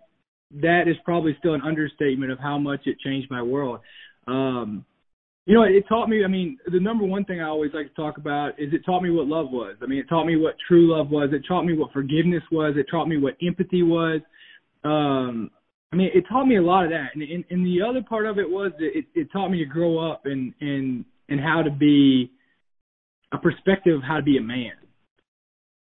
that 0.51 0.85
is 0.87 0.97
probably 1.05 1.37
still 1.39 1.55
an 1.55 1.63
understatement 1.63 2.33
of 2.33 2.39
how 2.39 2.59
much 2.59 2.81
it 2.87 2.99
changed 3.01 3.31
my 3.31 3.43
world. 3.43 3.81
Um, 4.27 4.85
you 5.47 5.55
know, 5.55 5.63
it 5.63 5.85
taught 5.89 6.09
me. 6.09 6.25
I 6.25 6.29
mean, 6.29 6.59
the 6.71 6.81
number 6.81 7.05
one 7.05 7.25
thing 7.25 7.41
I 7.41 7.49
always 7.49 7.71
like 7.73 7.89
to 7.89 7.95
talk 7.95 8.19
about 8.19 8.51
is 8.59 8.73
it 8.75 8.85
taught 8.85 9.03
me 9.03 9.11
what 9.11 9.27
love 9.27 9.51
was. 9.51 9.77
I 9.83 9.87
mean, 9.87 9.99
it 9.99 10.09
taught 10.09 10.27
me 10.27 10.37
what 10.37 10.57
true 10.67 10.95
love 10.95 11.11
was. 11.11 11.31
It 11.33 11.43
taught 11.49 11.65
me 11.65 11.73
what 11.73 11.93
forgiveness 11.93 12.43
was. 12.53 12.75
It 12.77 12.87
taught 12.91 13.09
me 13.09 13.17
what 13.17 13.35
empathy 13.43 13.83
was. 13.83 14.21
Um, 14.85 15.51
I 15.91 15.97
mean, 15.97 16.11
it 16.15 16.25
taught 16.29 16.45
me 16.45 16.59
a 16.59 16.63
lot 16.63 16.85
of 16.85 16.91
that. 16.91 17.15
And, 17.15 17.23
and, 17.23 17.45
and 17.49 17.65
the 17.65 17.81
other 17.83 18.03
part 18.03 18.27
of 18.27 18.39
it 18.39 18.49
was 18.49 18.73
that 18.79 18.91
it, 18.93 19.07
it 19.15 19.33
taught 19.33 19.49
me 19.49 19.59
to 19.59 19.65
grow 19.65 19.99
up 19.99 20.27
and 20.27 20.53
and 20.61 21.05
and 21.31 21.41
how 21.41 21.63
to 21.63 21.71
be 21.71 22.31
a 23.33 23.39
perspective 23.39 23.97
of 23.97 24.03
how 24.03 24.17
to 24.17 24.23
be 24.23 24.37
a 24.37 24.43
man 24.43 24.73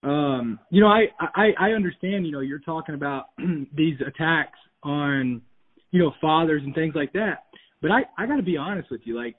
um, 0.06 0.60
you 0.70 0.80
know, 0.80 0.86
I, 0.86 1.06
I 1.18 1.48
I 1.58 1.70
understand. 1.70 2.26
You 2.26 2.32
know, 2.32 2.40
you're 2.40 2.60
talking 2.60 2.94
about 2.94 3.26
these 3.76 3.96
attacks 4.06 4.58
on, 4.84 5.42
you 5.90 6.00
know, 6.00 6.12
fathers 6.20 6.62
and 6.64 6.74
things 6.74 6.94
like 6.94 7.12
that. 7.14 7.46
But 7.82 7.90
I 7.90 8.02
I 8.16 8.26
got 8.26 8.36
to 8.36 8.42
be 8.42 8.56
honest 8.56 8.88
with 8.90 9.00
you. 9.04 9.16
Like, 9.16 9.34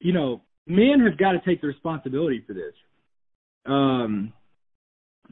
you 0.00 0.12
know, 0.12 0.42
men 0.66 1.00
have 1.08 1.18
got 1.18 1.32
to 1.32 1.40
take 1.46 1.62
the 1.62 1.68
responsibility 1.68 2.44
for 2.46 2.52
this. 2.52 2.74
Um, 3.64 4.34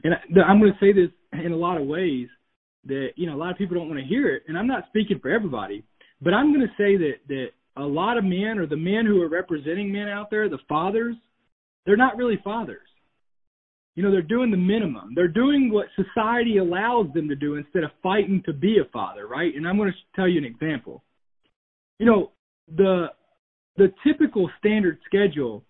and 0.03 0.15
I, 0.15 0.41
I'm 0.41 0.59
going 0.59 0.73
to 0.73 0.79
say 0.79 0.91
this 0.91 1.11
in 1.33 1.51
a 1.51 1.55
lot 1.57 1.79
of 1.79 1.85
ways 1.85 2.27
that 2.85 3.09
you 3.15 3.27
know 3.27 3.35
a 3.35 3.37
lot 3.37 3.51
of 3.51 3.57
people 3.57 3.77
don't 3.77 3.89
want 3.89 3.99
to 3.99 4.07
hear 4.07 4.35
it, 4.35 4.43
and 4.47 4.57
I'm 4.57 4.67
not 4.67 4.85
speaking 4.87 5.19
for 5.19 5.29
everybody, 5.29 5.83
but 6.19 6.33
I'm 6.33 6.51
going 6.51 6.67
to 6.67 6.73
say 6.79 6.97
that 6.97 7.13
that 7.27 7.47
a 7.77 7.83
lot 7.83 8.17
of 8.17 8.23
men 8.23 8.57
or 8.57 8.65
the 8.65 8.75
men 8.75 9.05
who 9.05 9.21
are 9.21 9.29
representing 9.29 9.91
men 9.91 10.07
out 10.07 10.31
there, 10.31 10.49
the 10.49 10.57
fathers, 10.67 11.15
they're 11.85 11.95
not 11.95 12.17
really 12.17 12.39
fathers 12.43 12.87
you 13.95 14.01
know, 14.01 14.11
they're 14.11 14.21
doing 14.21 14.49
the 14.49 14.57
minimum. 14.57 15.13
They're 15.15 15.27
doing 15.27 15.71
what 15.71 15.87
society 15.95 16.57
allows 16.57 17.07
them 17.13 17.27
to 17.29 17.35
do 17.35 17.55
instead 17.55 17.83
of 17.83 17.91
fighting 18.01 18.41
to 18.45 18.53
be 18.53 18.79
a 18.79 18.89
father, 18.91 19.27
right? 19.27 19.53
And 19.55 19.67
I'm 19.67 19.77
going 19.77 19.91
to 19.91 19.97
tell 20.15 20.27
you 20.27 20.39
an 20.39 20.45
example. 20.45 21.03
You 21.99 22.07
know, 22.07 22.31
the 22.75 23.07
the 23.77 23.91
typical 24.05 24.49
standard 24.59 24.99
schedule 25.05 25.63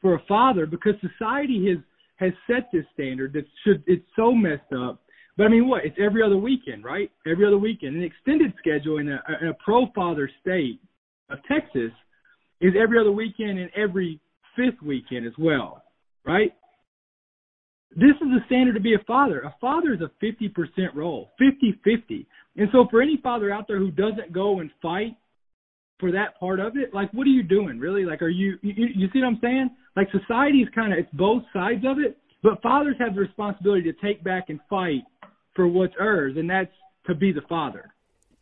for 0.00 0.14
a 0.14 0.22
father 0.26 0.66
because 0.66 0.94
society 1.00 1.68
has 1.68 1.78
has 2.16 2.32
set 2.46 2.68
this 2.72 2.84
standard 2.94 3.32
that 3.32 3.44
should 3.64 3.82
it's 3.86 4.04
so 4.14 4.32
messed 4.32 4.72
up. 4.76 5.02
But 5.36 5.46
I 5.46 5.48
mean, 5.48 5.68
what? 5.68 5.84
It's 5.84 5.96
every 6.00 6.22
other 6.22 6.36
weekend, 6.36 6.84
right? 6.84 7.10
Every 7.26 7.46
other 7.46 7.58
weekend. 7.58 7.96
An 7.96 8.02
extended 8.02 8.52
schedule 8.58 8.98
in 8.98 9.08
a, 9.08 9.22
in 9.40 9.48
a 9.48 9.54
pro 9.54 9.86
father 9.94 10.28
state 10.40 10.80
of 11.30 11.38
Texas 11.50 11.92
is 12.60 12.74
every 12.78 12.98
other 12.98 13.12
weekend 13.12 13.58
and 13.58 13.70
every 13.76 14.20
fifth 14.56 14.82
weekend 14.82 15.26
as 15.26 15.32
well, 15.38 15.84
right? 16.26 16.52
This 17.92 18.14
is 18.20 18.28
the 18.28 18.40
standard 18.46 18.74
to 18.74 18.80
be 18.80 18.94
a 18.94 19.04
father. 19.06 19.40
A 19.40 19.54
father 19.60 19.94
is 19.94 20.00
a 20.00 20.10
50% 20.24 20.94
role, 20.94 21.30
50-50. 21.40 22.26
And 22.56 22.68
so 22.72 22.86
for 22.90 23.00
any 23.00 23.18
father 23.22 23.50
out 23.50 23.66
there 23.66 23.78
who 23.78 23.90
doesn't 23.90 24.32
go 24.32 24.60
and 24.60 24.70
fight 24.82 25.16
for 25.98 26.12
that 26.12 26.38
part 26.38 26.60
of 26.60 26.76
it, 26.76 26.92
like 26.92 27.12
what 27.12 27.26
are 27.26 27.30
you 27.30 27.42
doing 27.42 27.78
really? 27.78 28.04
Like 28.04 28.22
are 28.22 28.28
you 28.28 28.58
you, 28.62 28.88
you 28.94 29.08
see 29.12 29.20
what 29.20 29.26
I'm 29.28 29.38
saying? 29.40 29.70
Like 29.96 30.08
society 30.10 30.58
is 30.58 30.68
kind 30.74 30.92
of 30.92 30.98
it's 30.98 31.08
both 31.12 31.42
sides 31.52 31.84
of 31.86 31.98
it, 31.98 32.18
but 32.42 32.62
fathers 32.62 32.96
have 33.00 33.14
the 33.14 33.20
responsibility 33.20 33.82
to 33.90 33.92
take 34.00 34.22
back 34.22 34.44
and 34.48 34.60
fight 34.68 35.02
for 35.54 35.66
what's 35.66 35.94
ours, 35.98 36.34
and 36.36 36.48
that's 36.48 36.70
to 37.06 37.14
be 37.14 37.32
the 37.32 37.40
father. 37.48 37.92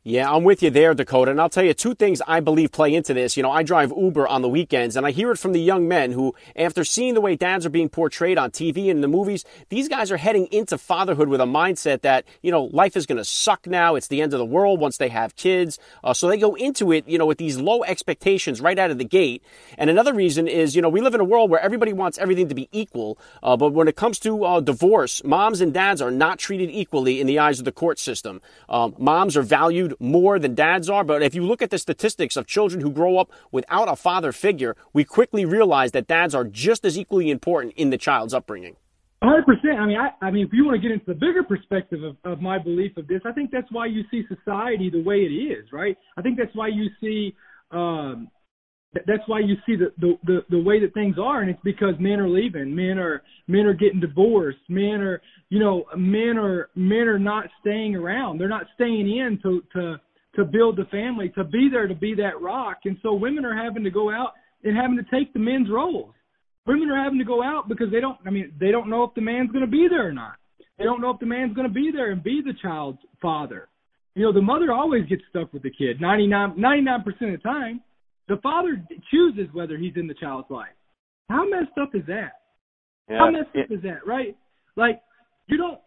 Yeah, 0.08 0.32
I'm 0.32 0.44
with 0.44 0.62
you 0.62 0.70
there, 0.70 0.94
Dakota. 0.94 1.32
And 1.32 1.40
I'll 1.40 1.48
tell 1.48 1.64
you 1.64 1.74
two 1.74 1.96
things 1.96 2.22
I 2.28 2.38
believe 2.38 2.70
play 2.70 2.94
into 2.94 3.12
this. 3.12 3.36
You 3.36 3.42
know, 3.42 3.50
I 3.50 3.64
drive 3.64 3.90
Uber 3.90 4.28
on 4.28 4.40
the 4.40 4.48
weekends 4.48 4.94
and 4.94 5.04
I 5.04 5.10
hear 5.10 5.32
it 5.32 5.36
from 5.36 5.50
the 5.50 5.60
young 5.60 5.88
men 5.88 6.12
who, 6.12 6.32
after 6.54 6.84
seeing 6.84 7.14
the 7.14 7.20
way 7.20 7.34
dads 7.34 7.66
are 7.66 7.70
being 7.70 7.88
portrayed 7.88 8.38
on 8.38 8.52
TV 8.52 8.82
and 8.82 8.90
in 8.90 9.00
the 9.00 9.08
movies, 9.08 9.44
these 9.68 9.88
guys 9.88 10.12
are 10.12 10.16
heading 10.16 10.46
into 10.52 10.78
fatherhood 10.78 11.28
with 11.28 11.40
a 11.40 11.44
mindset 11.44 12.02
that, 12.02 12.24
you 12.40 12.52
know, 12.52 12.66
life 12.66 12.96
is 12.96 13.04
going 13.04 13.18
to 13.18 13.24
suck 13.24 13.66
now. 13.66 13.96
It's 13.96 14.06
the 14.06 14.22
end 14.22 14.32
of 14.32 14.38
the 14.38 14.44
world 14.44 14.78
once 14.78 14.96
they 14.96 15.08
have 15.08 15.34
kids. 15.34 15.76
Uh, 16.04 16.14
so 16.14 16.28
they 16.28 16.38
go 16.38 16.54
into 16.54 16.92
it, 16.92 17.08
you 17.08 17.18
know, 17.18 17.26
with 17.26 17.38
these 17.38 17.58
low 17.58 17.82
expectations 17.82 18.60
right 18.60 18.78
out 18.78 18.92
of 18.92 18.98
the 18.98 19.04
gate. 19.04 19.42
And 19.76 19.90
another 19.90 20.14
reason 20.14 20.46
is, 20.46 20.76
you 20.76 20.82
know, 20.82 20.88
we 20.88 21.00
live 21.00 21.16
in 21.16 21.20
a 21.20 21.24
world 21.24 21.50
where 21.50 21.58
everybody 21.58 21.92
wants 21.92 22.16
everything 22.18 22.48
to 22.48 22.54
be 22.54 22.68
equal. 22.70 23.18
Uh, 23.42 23.56
but 23.56 23.72
when 23.72 23.88
it 23.88 23.96
comes 23.96 24.20
to 24.20 24.44
uh, 24.44 24.60
divorce, 24.60 25.24
moms 25.24 25.60
and 25.60 25.74
dads 25.74 26.00
are 26.00 26.12
not 26.12 26.38
treated 26.38 26.70
equally 26.70 27.20
in 27.20 27.26
the 27.26 27.40
eyes 27.40 27.58
of 27.58 27.64
the 27.64 27.72
court 27.72 27.98
system. 27.98 28.40
Um, 28.68 28.94
moms 29.00 29.36
are 29.36 29.42
valued 29.42 29.95
more 29.98 30.38
than 30.38 30.54
dads 30.54 30.88
are. 30.88 31.04
But 31.04 31.22
if 31.22 31.34
you 31.34 31.44
look 31.44 31.62
at 31.62 31.70
the 31.70 31.78
statistics 31.78 32.36
of 32.36 32.46
children 32.46 32.80
who 32.80 32.90
grow 32.90 33.18
up 33.18 33.30
without 33.50 33.88
a 33.88 33.96
father 33.96 34.32
figure, 34.32 34.76
we 34.92 35.04
quickly 35.04 35.44
realize 35.44 35.92
that 35.92 36.06
dads 36.06 36.34
are 36.34 36.44
just 36.44 36.84
as 36.84 36.98
equally 36.98 37.30
important 37.30 37.74
in 37.76 37.90
the 37.90 37.98
child's 37.98 38.34
upbringing. 38.34 38.76
100%. 39.22 39.40
I 39.78 39.86
mean, 39.86 39.96
I, 39.96 40.24
I 40.24 40.30
mean, 40.30 40.46
if 40.46 40.52
you 40.52 40.64
want 40.64 40.80
to 40.80 40.80
get 40.80 40.92
into 40.92 41.06
the 41.06 41.14
bigger 41.14 41.42
perspective 41.42 42.02
of, 42.02 42.16
of 42.24 42.40
my 42.40 42.58
belief 42.58 42.96
of 42.96 43.08
this, 43.08 43.20
I 43.24 43.32
think 43.32 43.50
that's 43.50 43.70
why 43.72 43.86
you 43.86 44.02
see 44.10 44.24
society 44.28 44.90
the 44.90 45.02
way 45.02 45.16
it 45.16 45.32
is, 45.32 45.72
right? 45.72 45.96
I 46.16 46.22
think 46.22 46.36
that's 46.36 46.54
why 46.54 46.68
you 46.68 46.88
see 47.00 47.34
um, 47.70 48.28
that's 49.06 49.22
why 49.26 49.40
you 49.40 49.56
see 49.66 49.76
the, 49.76 49.92
the 49.98 50.18
the 50.24 50.40
the 50.50 50.58
way 50.58 50.80
that 50.80 50.94
things 50.94 51.16
are 51.18 51.40
and 51.40 51.50
it's 51.50 51.60
because 51.64 51.94
men 51.98 52.20
are 52.20 52.28
leaving. 52.28 52.74
Men 52.74 52.98
are 52.98 53.22
men 53.48 53.66
are 53.66 53.74
getting 53.74 54.00
divorced. 54.00 54.58
Men 54.68 55.00
are 55.00 55.20
you 55.48 55.58
know 55.58 55.84
men 55.96 56.38
are 56.38 56.70
men 56.74 57.08
are 57.08 57.18
not 57.18 57.46
staying 57.60 57.96
around. 57.96 58.38
They're 58.38 58.48
not 58.48 58.66
staying 58.74 59.08
in 59.08 59.38
to 59.42 59.62
to 59.72 60.00
to 60.36 60.44
build 60.44 60.76
the 60.76 60.84
family 60.86 61.30
to 61.30 61.44
be 61.44 61.68
there 61.70 61.88
to 61.88 61.94
be 61.94 62.14
that 62.14 62.40
rock. 62.40 62.78
And 62.84 62.96
so 63.02 63.14
women 63.14 63.44
are 63.44 63.56
having 63.56 63.84
to 63.84 63.90
go 63.90 64.10
out 64.10 64.32
and 64.62 64.76
having 64.76 64.96
to 64.96 65.04
take 65.10 65.32
the 65.32 65.38
men's 65.38 65.70
roles. 65.70 66.12
Women 66.66 66.90
are 66.90 67.02
having 67.02 67.18
to 67.18 67.24
go 67.24 67.42
out 67.42 67.68
because 67.68 67.90
they 67.90 68.00
don't 68.00 68.18
i 68.26 68.30
mean 68.30 68.52
they 68.60 68.70
don't 68.70 68.88
know 68.88 69.04
if 69.04 69.14
the 69.14 69.20
man's 69.20 69.50
going 69.50 69.64
to 69.64 69.70
be 69.70 69.88
there 69.90 70.06
or 70.08 70.12
not. 70.12 70.36
They 70.78 70.84
don't 70.84 71.00
know 71.00 71.10
if 71.10 71.18
the 71.18 71.26
man's 71.26 71.54
going 71.54 71.68
to 71.68 71.72
be 71.74 71.90
there 71.92 72.12
and 72.12 72.22
be 72.22 72.42
the 72.44 72.52
child's 72.62 72.98
father. 73.20 73.68
You 74.14 74.22
know 74.22 74.32
the 74.32 74.42
mother 74.42 74.72
always 74.72 75.06
gets 75.06 75.22
stuck 75.30 75.52
with 75.52 75.62
the 75.62 75.70
kid 75.70 76.00
99 76.00 76.56
99% 76.56 77.06
of 77.06 77.14
the 77.18 77.38
time 77.42 77.80
the 78.28 78.36
father 78.42 78.82
chooses 79.10 79.48
whether 79.52 79.76
he's 79.76 79.94
in 79.96 80.06
the 80.06 80.14
child's 80.14 80.50
life. 80.50 80.74
How 81.28 81.48
messed 81.48 81.76
up 81.80 81.94
is 81.94 82.02
that? 82.06 82.32
Yeah, 83.08 83.18
How 83.18 83.30
messed 83.30 83.56
up 83.58 83.70
is 83.70 83.82
that, 83.82 84.06
right? 84.06 84.36
Like 84.76 85.00
you 85.46 85.56
don't. 85.56 85.80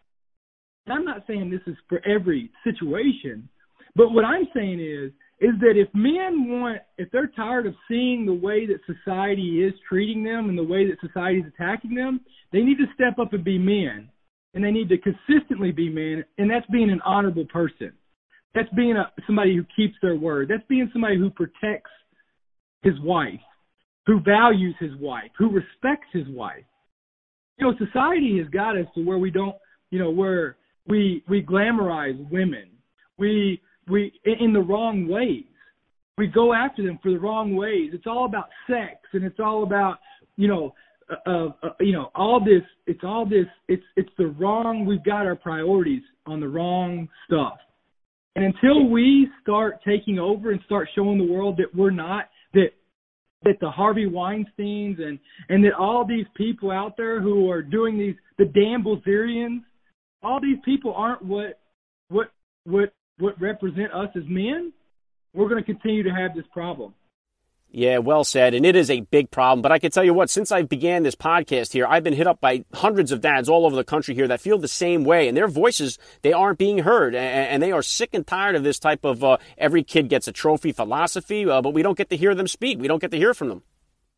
I'm 0.88 1.04
not 1.04 1.24
saying 1.26 1.50
this 1.50 1.60
is 1.66 1.76
for 1.88 2.00
every 2.06 2.50
situation, 2.64 3.48
but 3.94 4.10
what 4.10 4.24
I'm 4.24 4.48
saying 4.54 4.80
is 4.80 5.12
is 5.40 5.58
that 5.60 5.72
if 5.76 5.88
men 5.94 6.48
want, 6.48 6.80
if 6.98 7.10
they're 7.10 7.30
tired 7.34 7.66
of 7.66 7.74
seeing 7.88 8.26
the 8.26 8.34
way 8.34 8.66
that 8.66 8.78
society 8.86 9.64
is 9.64 9.72
treating 9.88 10.22
them 10.22 10.50
and 10.50 10.58
the 10.58 10.62
way 10.62 10.86
that 10.86 11.00
society 11.00 11.38
is 11.38 11.46
attacking 11.54 11.94
them, 11.94 12.20
they 12.52 12.60
need 12.60 12.76
to 12.76 12.84
step 12.94 13.18
up 13.18 13.32
and 13.32 13.42
be 13.42 13.58
men. 13.58 14.10
And 14.52 14.62
they 14.62 14.70
need 14.70 14.88
to 14.88 14.98
consistently 14.98 15.70
be 15.70 15.88
men, 15.88 16.24
and 16.36 16.50
that's 16.50 16.66
being 16.72 16.90
an 16.90 17.00
honorable 17.04 17.46
person. 17.46 17.92
That's 18.52 18.68
being 18.70 18.96
a, 18.96 19.10
somebody 19.24 19.54
who 19.54 19.64
keeps 19.76 19.94
their 20.02 20.16
word. 20.16 20.48
That's 20.48 20.66
being 20.68 20.90
somebody 20.92 21.16
who 21.16 21.30
protects 21.30 21.90
his 22.82 22.98
wife, 23.00 23.40
who 24.06 24.20
values 24.20 24.74
his 24.80 24.94
wife, 24.96 25.30
who 25.38 25.50
respects 25.50 26.08
his 26.12 26.26
wife. 26.28 26.64
You 27.58 27.66
know, 27.66 27.86
society 27.86 28.38
has 28.38 28.48
got 28.48 28.76
us 28.76 28.86
to 28.94 29.04
where 29.04 29.18
we 29.18 29.30
don't, 29.30 29.56
you 29.90 29.98
know, 29.98 30.10
where 30.10 30.56
we 30.86 31.22
we 31.28 31.42
glamorize 31.42 32.18
women. 32.30 32.70
We 33.18 33.60
we 33.88 34.12
in 34.24 34.52
the 34.52 34.60
wrong 34.60 35.08
ways. 35.08 35.44
We 36.16 36.26
go 36.26 36.52
after 36.52 36.82
them 36.82 36.98
for 37.02 37.10
the 37.10 37.18
wrong 37.18 37.56
ways. 37.56 37.90
It's 37.92 38.06
all 38.06 38.24
about 38.24 38.48
sex, 38.66 38.96
and 39.12 39.24
it's 39.24 39.40
all 39.40 39.62
about 39.62 39.98
you 40.36 40.48
know, 40.48 40.74
uh, 41.10 41.30
uh, 41.30 41.48
uh, 41.62 41.68
you 41.80 41.92
know, 41.92 42.10
all 42.14 42.40
this. 42.42 42.62
It's 42.86 43.04
all 43.04 43.26
this. 43.26 43.46
It's 43.68 43.82
it's 43.96 44.10
the 44.16 44.28
wrong. 44.28 44.86
We've 44.86 45.04
got 45.04 45.26
our 45.26 45.36
priorities 45.36 46.02
on 46.26 46.40
the 46.40 46.48
wrong 46.48 47.08
stuff. 47.26 47.58
And 48.36 48.44
until 48.44 48.88
we 48.88 49.28
start 49.42 49.80
taking 49.86 50.18
over 50.18 50.52
and 50.52 50.60
start 50.64 50.88
showing 50.94 51.18
the 51.18 51.30
world 51.30 51.58
that 51.58 51.74
we're 51.74 51.90
not 51.90 52.29
that 52.54 52.70
that 53.42 53.58
the 53.60 53.70
Harvey 53.70 54.06
Weinstein's 54.06 54.98
and 54.98 55.18
and 55.48 55.64
that 55.64 55.74
all 55.74 56.04
these 56.04 56.26
people 56.36 56.70
out 56.70 56.96
there 56.96 57.20
who 57.20 57.50
are 57.50 57.62
doing 57.62 57.98
these 57.98 58.14
the 58.38 58.44
Dan 58.44 58.82
Bilzerians, 58.84 59.62
all 60.22 60.40
these 60.40 60.58
people 60.64 60.94
aren't 60.94 61.24
what 61.24 61.60
what 62.08 62.30
what 62.64 62.92
what 63.18 63.40
represent 63.40 63.92
us 63.92 64.08
as 64.16 64.22
men, 64.26 64.72
we're 65.34 65.48
going 65.48 65.62
to 65.62 65.66
continue 65.66 66.02
to 66.02 66.10
have 66.10 66.34
this 66.34 66.44
problem. 66.52 66.94
Yeah, 67.72 67.98
well 67.98 68.24
said. 68.24 68.54
And 68.54 68.66
it 68.66 68.74
is 68.74 68.90
a 68.90 69.00
big 69.00 69.30
problem. 69.30 69.62
But 69.62 69.70
I 69.70 69.78
can 69.78 69.92
tell 69.92 70.02
you 70.02 70.12
what, 70.12 70.28
since 70.28 70.50
I 70.50 70.62
began 70.62 71.04
this 71.04 71.14
podcast 71.14 71.72
here, 71.72 71.86
I've 71.86 72.02
been 72.02 72.14
hit 72.14 72.26
up 72.26 72.40
by 72.40 72.64
hundreds 72.74 73.12
of 73.12 73.20
dads 73.20 73.48
all 73.48 73.64
over 73.64 73.76
the 73.76 73.84
country 73.84 74.14
here 74.14 74.26
that 74.26 74.40
feel 74.40 74.58
the 74.58 74.66
same 74.66 75.04
way. 75.04 75.28
And 75.28 75.36
their 75.36 75.46
voices, 75.46 75.96
they 76.22 76.32
aren't 76.32 76.58
being 76.58 76.78
heard. 76.78 77.14
And, 77.14 77.60
they 77.60 77.72
are 77.72 77.82
sick 77.82 78.14
and 78.14 78.26
tired 78.26 78.56
of 78.56 78.64
this 78.64 78.78
type 78.78 79.04
of 79.04 79.22
uh, 79.22 79.36
every 79.58 79.84
kid 79.84 80.08
gets 80.08 80.26
a 80.26 80.32
trophy 80.32 80.72
philosophy, 80.72 81.48
uh, 81.48 81.60
but 81.60 81.74
we 81.74 81.82
don't 81.82 81.96
get 81.96 82.08
to 82.08 82.16
hear 82.16 82.34
them 82.34 82.48
speak. 82.48 82.80
We 82.80 82.88
don't 82.88 83.00
get 83.00 83.10
to 83.10 83.18
hear 83.18 83.34
from 83.34 83.48
them. 83.48 83.62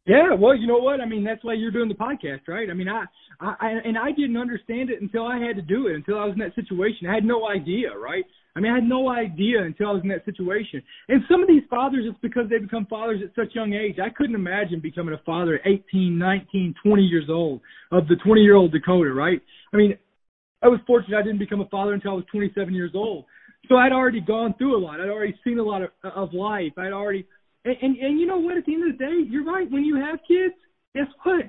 Yeah, 0.06 0.34
well, 0.34 0.56
you 0.56 0.66
know 0.66 0.78
what? 0.78 1.00
I 1.00 1.06
mean, 1.06 1.24
that's 1.24 1.44
why 1.44 1.54
you're 1.54 1.72
doing 1.72 1.88
the 1.88 1.94
podcast, 1.94 2.46
right? 2.46 2.70
I 2.70 2.72
mean, 2.72 2.88
I, 2.88 3.04
I, 3.40 3.80
and 3.84 3.98
I 3.98 4.12
didn't 4.12 4.36
understand 4.36 4.90
it 4.90 5.02
until 5.02 5.26
I 5.26 5.38
had 5.38 5.56
to 5.56 5.62
do 5.62 5.88
it, 5.88 5.96
until 5.96 6.18
I 6.18 6.24
was 6.24 6.34
in 6.34 6.38
that 6.38 6.54
situation. 6.54 7.08
I 7.08 7.14
had 7.14 7.24
no 7.24 7.48
idea, 7.48 7.96
right? 7.96 8.24
I 8.54 8.60
mean, 8.60 8.70
I 8.70 8.76
had 8.76 8.84
no 8.84 9.08
idea 9.08 9.62
until 9.62 9.88
I 9.88 9.92
was 9.92 10.02
in 10.02 10.08
that 10.10 10.24
situation. 10.24 10.82
And 11.08 11.22
some 11.30 11.40
of 11.40 11.48
these 11.48 11.62
fathers, 11.70 12.04
it's 12.06 12.18
because 12.20 12.50
they 12.50 12.58
become 12.58 12.86
fathers 12.86 13.20
at 13.24 13.34
such 13.34 13.54
young 13.54 13.72
age. 13.72 13.96
I 13.98 14.10
couldn't 14.10 14.34
imagine 14.34 14.80
becoming 14.80 15.14
a 15.14 15.22
father 15.24 15.54
at 15.54 15.66
18, 15.66 16.18
19, 16.18 16.74
20 16.84 17.02
years 17.02 17.24
old 17.30 17.60
of 17.90 18.06
the 18.08 18.16
20 18.24 18.42
year 18.42 18.54
old 18.54 18.72
Dakota, 18.72 19.12
right? 19.12 19.40
I 19.72 19.76
mean, 19.76 19.96
I 20.62 20.68
was 20.68 20.80
fortunate 20.86 21.18
I 21.18 21.22
didn't 21.22 21.38
become 21.38 21.60
a 21.60 21.68
father 21.68 21.94
until 21.94 22.12
I 22.12 22.14
was 22.14 22.24
27 22.30 22.74
years 22.74 22.92
old. 22.94 23.24
So 23.68 23.76
I'd 23.76 23.92
already 23.92 24.20
gone 24.20 24.54
through 24.58 24.76
a 24.76 24.82
lot. 24.82 25.00
I'd 25.00 25.08
already 25.08 25.34
seen 25.44 25.58
a 25.58 25.62
lot 25.62 25.82
of, 25.82 25.90
of 26.04 26.34
life. 26.34 26.72
I'd 26.76 26.92
already, 26.92 27.26
and, 27.64 27.76
and, 27.80 27.96
and 27.96 28.20
you 28.20 28.26
know 28.26 28.38
what? 28.38 28.58
At 28.58 28.66
the 28.66 28.74
end 28.74 28.90
of 28.90 28.98
the 28.98 29.04
day, 29.04 29.30
you're 29.30 29.44
right. 29.44 29.70
When 29.70 29.84
you 29.84 29.96
have 29.96 30.18
kids, 30.28 30.54
guess 30.94 31.06
what? 31.22 31.46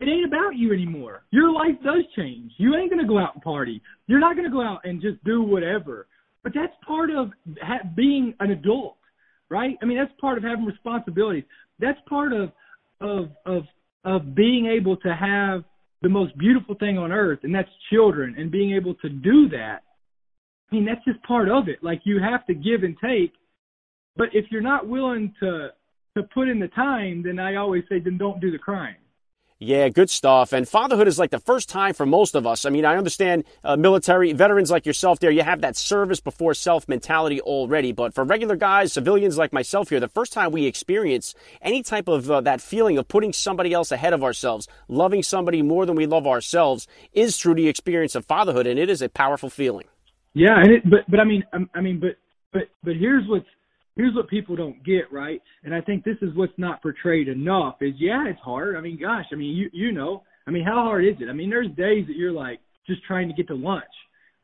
it 0.00 0.08
ain't 0.08 0.26
about 0.26 0.54
you 0.54 0.72
anymore. 0.72 1.24
Your 1.30 1.50
life 1.52 1.74
does 1.84 2.04
change. 2.16 2.52
You 2.56 2.76
ain't 2.76 2.90
to 3.00 3.08
go 3.08 3.18
out 3.18 3.34
and 3.34 3.42
party. 3.42 3.82
You're 4.06 4.20
not 4.20 4.34
to 4.48 4.50
go 4.50 4.62
out 4.62 4.80
and 4.84 5.02
just 5.02 5.22
do 5.24 5.42
whatever. 5.42 6.06
But 6.48 6.58
that's 6.58 6.74
part 6.86 7.10
of 7.10 7.30
ha- 7.60 7.86
being 7.94 8.32
an 8.40 8.52
adult, 8.52 8.96
right? 9.50 9.76
I 9.82 9.84
mean, 9.84 9.98
that's 9.98 10.18
part 10.18 10.38
of 10.38 10.44
having 10.44 10.64
responsibilities. 10.64 11.44
That's 11.78 11.98
part 12.08 12.32
of 12.32 12.52
of 13.02 13.28
of 13.44 13.64
of 14.04 14.34
being 14.34 14.64
able 14.64 14.96
to 14.96 15.14
have 15.14 15.64
the 16.00 16.08
most 16.08 16.38
beautiful 16.38 16.74
thing 16.74 16.96
on 16.96 17.12
earth, 17.12 17.40
and 17.42 17.54
that's 17.54 17.68
children, 17.90 18.34
and 18.38 18.50
being 18.50 18.74
able 18.74 18.94
to 18.94 19.10
do 19.10 19.50
that. 19.50 19.82
I 20.72 20.74
mean, 20.74 20.86
that's 20.86 21.04
just 21.04 21.22
part 21.24 21.50
of 21.50 21.68
it. 21.68 21.84
Like 21.84 22.00
you 22.04 22.18
have 22.18 22.46
to 22.46 22.54
give 22.54 22.82
and 22.82 22.96
take. 22.98 23.34
But 24.16 24.28
if 24.32 24.46
you're 24.50 24.62
not 24.62 24.88
willing 24.88 25.34
to 25.40 25.68
to 26.16 26.22
put 26.32 26.48
in 26.48 26.58
the 26.58 26.68
time, 26.68 27.22
then 27.22 27.38
I 27.38 27.56
always 27.56 27.84
say, 27.90 28.00
then 28.00 28.16
don't 28.16 28.40
do 28.40 28.50
the 28.50 28.58
crime. 28.58 28.96
Yeah, 29.60 29.88
good 29.88 30.08
stuff. 30.08 30.52
And 30.52 30.68
fatherhood 30.68 31.08
is 31.08 31.18
like 31.18 31.32
the 31.32 31.40
first 31.40 31.68
time 31.68 31.92
for 31.92 32.06
most 32.06 32.36
of 32.36 32.46
us. 32.46 32.64
I 32.64 32.70
mean, 32.70 32.84
I 32.84 32.96
understand 32.96 33.42
uh, 33.64 33.76
military 33.76 34.32
veterans 34.32 34.70
like 34.70 34.86
yourself 34.86 35.18
there, 35.18 35.32
you 35.32 35.42
have 35.42 35.62
that 35.62 35.76
service 35.76 36.20
before 36.20 36.54
self 36.54 36.86
mentality 36.86 37.40
already. 37.40 37.90
But 37.90 38.14
for 38.14 38.22
regular 38.22 38.54
guys, 38.54 38.92
civilians 38.92 39.36
like 39.36 39.52
myself 39.52 39.88
here, 39.88 39.98
the 39.98 40.06
first 40.06 40.32
time 40.32 40.52
we 40.52 40.66
experience 40.66 41.34
any 41.60 41.82
type 41.82 42.06
of 42.06 42.30
uh, 42.30 42.40
that 42.42 42.60
feeling 42.60 42.98
of 42.98 43.08
putting 43.08 43.32
somebody 43.32 43.72
else 43.72 43.90
ahead 43.90 44.12
of 44.12 44.22
ourselves, 44.22 44.68
loving 44.86 45.24
somebody 45.24 45.60
more 45.60 45.86
than 45.86 45.96
we 45.96 46.06
love 46.06 46.28
ourselves, 46.28 46.86
is 47.12 47.36
through 47.36 47.54
the 47.54 47.66
experience 47.66 48.14
of 48.14 48.24
fatherhood. 48.26 48.68
And 48.68 48.78
it 48.78 48.88
is 48.88 49.02
a 49.02 49.08
powerful 49.08 49.50
feeling. 49.50 49.86
Yeah, 50.34 50.56
and 50.56 50.70
it, 50.70 50.88
but 50.88 51.00
but 51.08 51.18
I 51.18 51.24
mean 51.24 51.42
um, 51.52 51.68
I 51.74 51.80
mean 51.80 51.98
but 51.98 52.16
but 52.52 52.68
but 52.84 52.94
here's 52.94 53.26
what's 53.26 53.48
here's 53.98 54.14
what 54.14 54.28
people 54.28 54.56
don't 54.56 54.82
get 54.82 55.12
right? 55.12 55.42
And 55.64 55.74
i 55.74 55.82
think 55.82 56.04
this 56.04 56.16
is 56.22 56.34
what's 56.34 56.56
not 56.56 56.80
portrayed 56.80 57.28
enough 57.28 57.76
is 57.82 57.92
yeah 57.98 58.26
it's 58.26 58.40
hard. 58.40 58.76
I 58.76 58.80
mean 58.80 58.98
gosh 58.98 59.26
i 59.30 59.34
mean 59.34 59.54
you 59.54 59.68
you 59.74 59.92
know 59.92 60.22
i 60.46 60.50
mean 60.50 60.64
how 60.64 60.84
hard 60.84 61.04
is 61.04 61.16
it? 61.20 61.28
I 61.28 61.34
mean 61.34 61.50
there's 61.50 61.68
days 61.76 62.06
that 62.06 62.16
you're 62.16 62.32
like 62.32 62.60
just 62.86 63.04
trying 63.04 63.28
to 63.28 63.34
get 63.34 63.48
to 63.48 63.54
lunch 63.54 63.84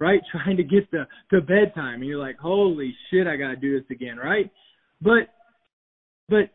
right? 0.01 0.21
Trying 0.33 0.57
to 0.59 0.65
get 0.65 0.91
to 0.91 1.07
to 1.31 1.41
bedtime 1.41 2.01
and 2.01 2.07
you're 2.07 2.19
like 2.19 2.37
holy 2.37 2.95
shit 3.11 3.27
i 3.27 3.37
got 3.37 3.51
to 3.51 3.57
do 3.57 3.79
this 3.79 3.89
again 3.91 4.19
right? 4.19 4.51
But 5.01 5.29
but 6.29 6.51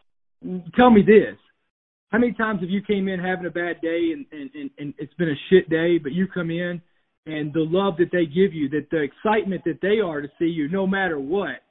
tell 0.77 0.89
me 0.91 1.01
this. 1.01 1.37
How 2.11 2.17
many 2.17 2.33
times 2.33 2.61
have 2.61 2.69
you 2.69 2.81
came 2.81 3.07
in 3.07 3.19
having 3.19 3.45
a 3.45 3.49
bad 3.49 3.81
day 3.81 4.11
and 4.13 4.25
and 4.31 4.51
and, 4.53 4.69
and 4.77 4.93
it's 4.99 5.13
been 5.15 5.29
a 5.29 5.41
shit 5.49 5.69
day 5.69 5.97
but 5.97 6.11
you 6.11 6.27
come 6.27 6.51
in 6.51 6.81
and 7.25 7.53
the 7.53 7.61
love 7.61 7.95
that 7.97 8.11
they 8.11 8.25
give 8.25 8.53
you 8.53 8.67
that 8.69 8.89
the 8.91 9.01
excitement 9.01 9.63
that 9.65 9.79
they 9.81 9.99
are 9.99 10.21
to 10.21 10.27
see 10.37 10.45
you 10.45 10.67
no 10.67 10.85
matter 10.85 11.19
what 11.19 11.61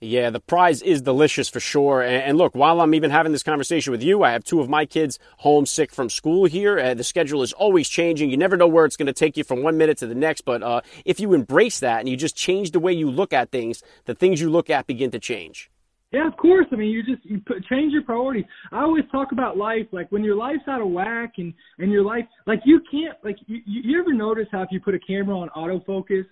yeah, 0.00 0.30
the 0.30 0.40
prize 0.40 0.80
is 0.80 1.02
delicious 1.02 1.48
for 1.48 1.60
sure. 1.60 2.02
And, 2.02 2.38
look, 2.38 2.54
while 2.54 2.80
I'm 2.80 2.94
even 2.94 3.10
having 3.10 3.32
this 3.32 3.42
conversation 3.42 3.90
with 3.90 4.02
you, 4.02 4.22
I 4.22 4.32
have 4.32 4.44
two 4.44 4.60
of 4.60 4.68
my 4.68 4.86
kids 4.86 5.18
homesick 5.38 5.92
from 5.92 6.08
school 6.08 6.46
here. 6.46 6.78
Uh, 6.78 6.94
the 6.94 7.04
schedule 7.04 7.42
is 7.42 7.52
always 7.52 7.88
changing. 7.88 8.30
You 8.30 8.38
never 8.38 8.56
know 8.56 8.66
where 8.66 8.86
it's 8.86 8.96
going 8.96 9.06
to 9.06 9.12
take 9.12 9.36
you 9.36 9.44
from 9.44 9.62
one 9.62 9.76
minute 9.76 9.98
to 9.98 10.06
the 10.06 10.14
next. 10.14 10.42
But 10.42 10.62
uh, 10.62 10.80
if 11.04 11.20
you 11.20 11.34
embrace 11.34 11.80
that 11.80 12.00
and 12.00 12.08
you 12.08 12.16
just 12.16 12.34
change 12.34 12.70
the 12.70 12.80
way 12.80 12.92
you 12.92 13.10
look 13.10 13.32
at 13.32 13.50
things, 13.50 13.82
the 14.06 14.14
things 14.14 14.40
you 14.40 14.48
look 14.48 14.70
at 14.70 14.86
begin 14.86 15.10
to 15.10 15.18
change. 15.18 15.70
Yeah, 16.12 16.26
of 16.26 16.36
course. 16.36 16.66
I 16.72 16.76
mean, 16.76 16.90
you 16.90 17.02
just 17.04 17.24
you 17.24 17.40
put, 17.46 17.64
change 17.66 17.92
your 17.92 18.02
priorities. 18.02 18.44
I 18.72 18.80
always 18.80 19.04
talk 19.12 19.32
about 19.32 19.56
life 19.56 19.86
like 19.92 20.10
when 20.10 20.24
your 20.24 20.34
life's 20.34 20.66
out 20.66 20.80
of 20.80 20.88
whack 20.88 21.34
and 21.38 21.54
and 21.78 21.92
your 21.92 22.04
life 22.04 22.24
like 22.46 22.60
you 22.64 22.80
can't 22.90 23.16
like 23.22 23.36
you, 23.46 23.60
you 23.64 24.00
ever 24.00 24.12
notice 24.12 24.46
how 24.50 24.62
if 24.62 24.70
you 24.72 24.80
put 24.80 24.94
a 24.94 24.98
camera 24.98 25.38
on 25.38 25.50
autofocus 25.50 26.24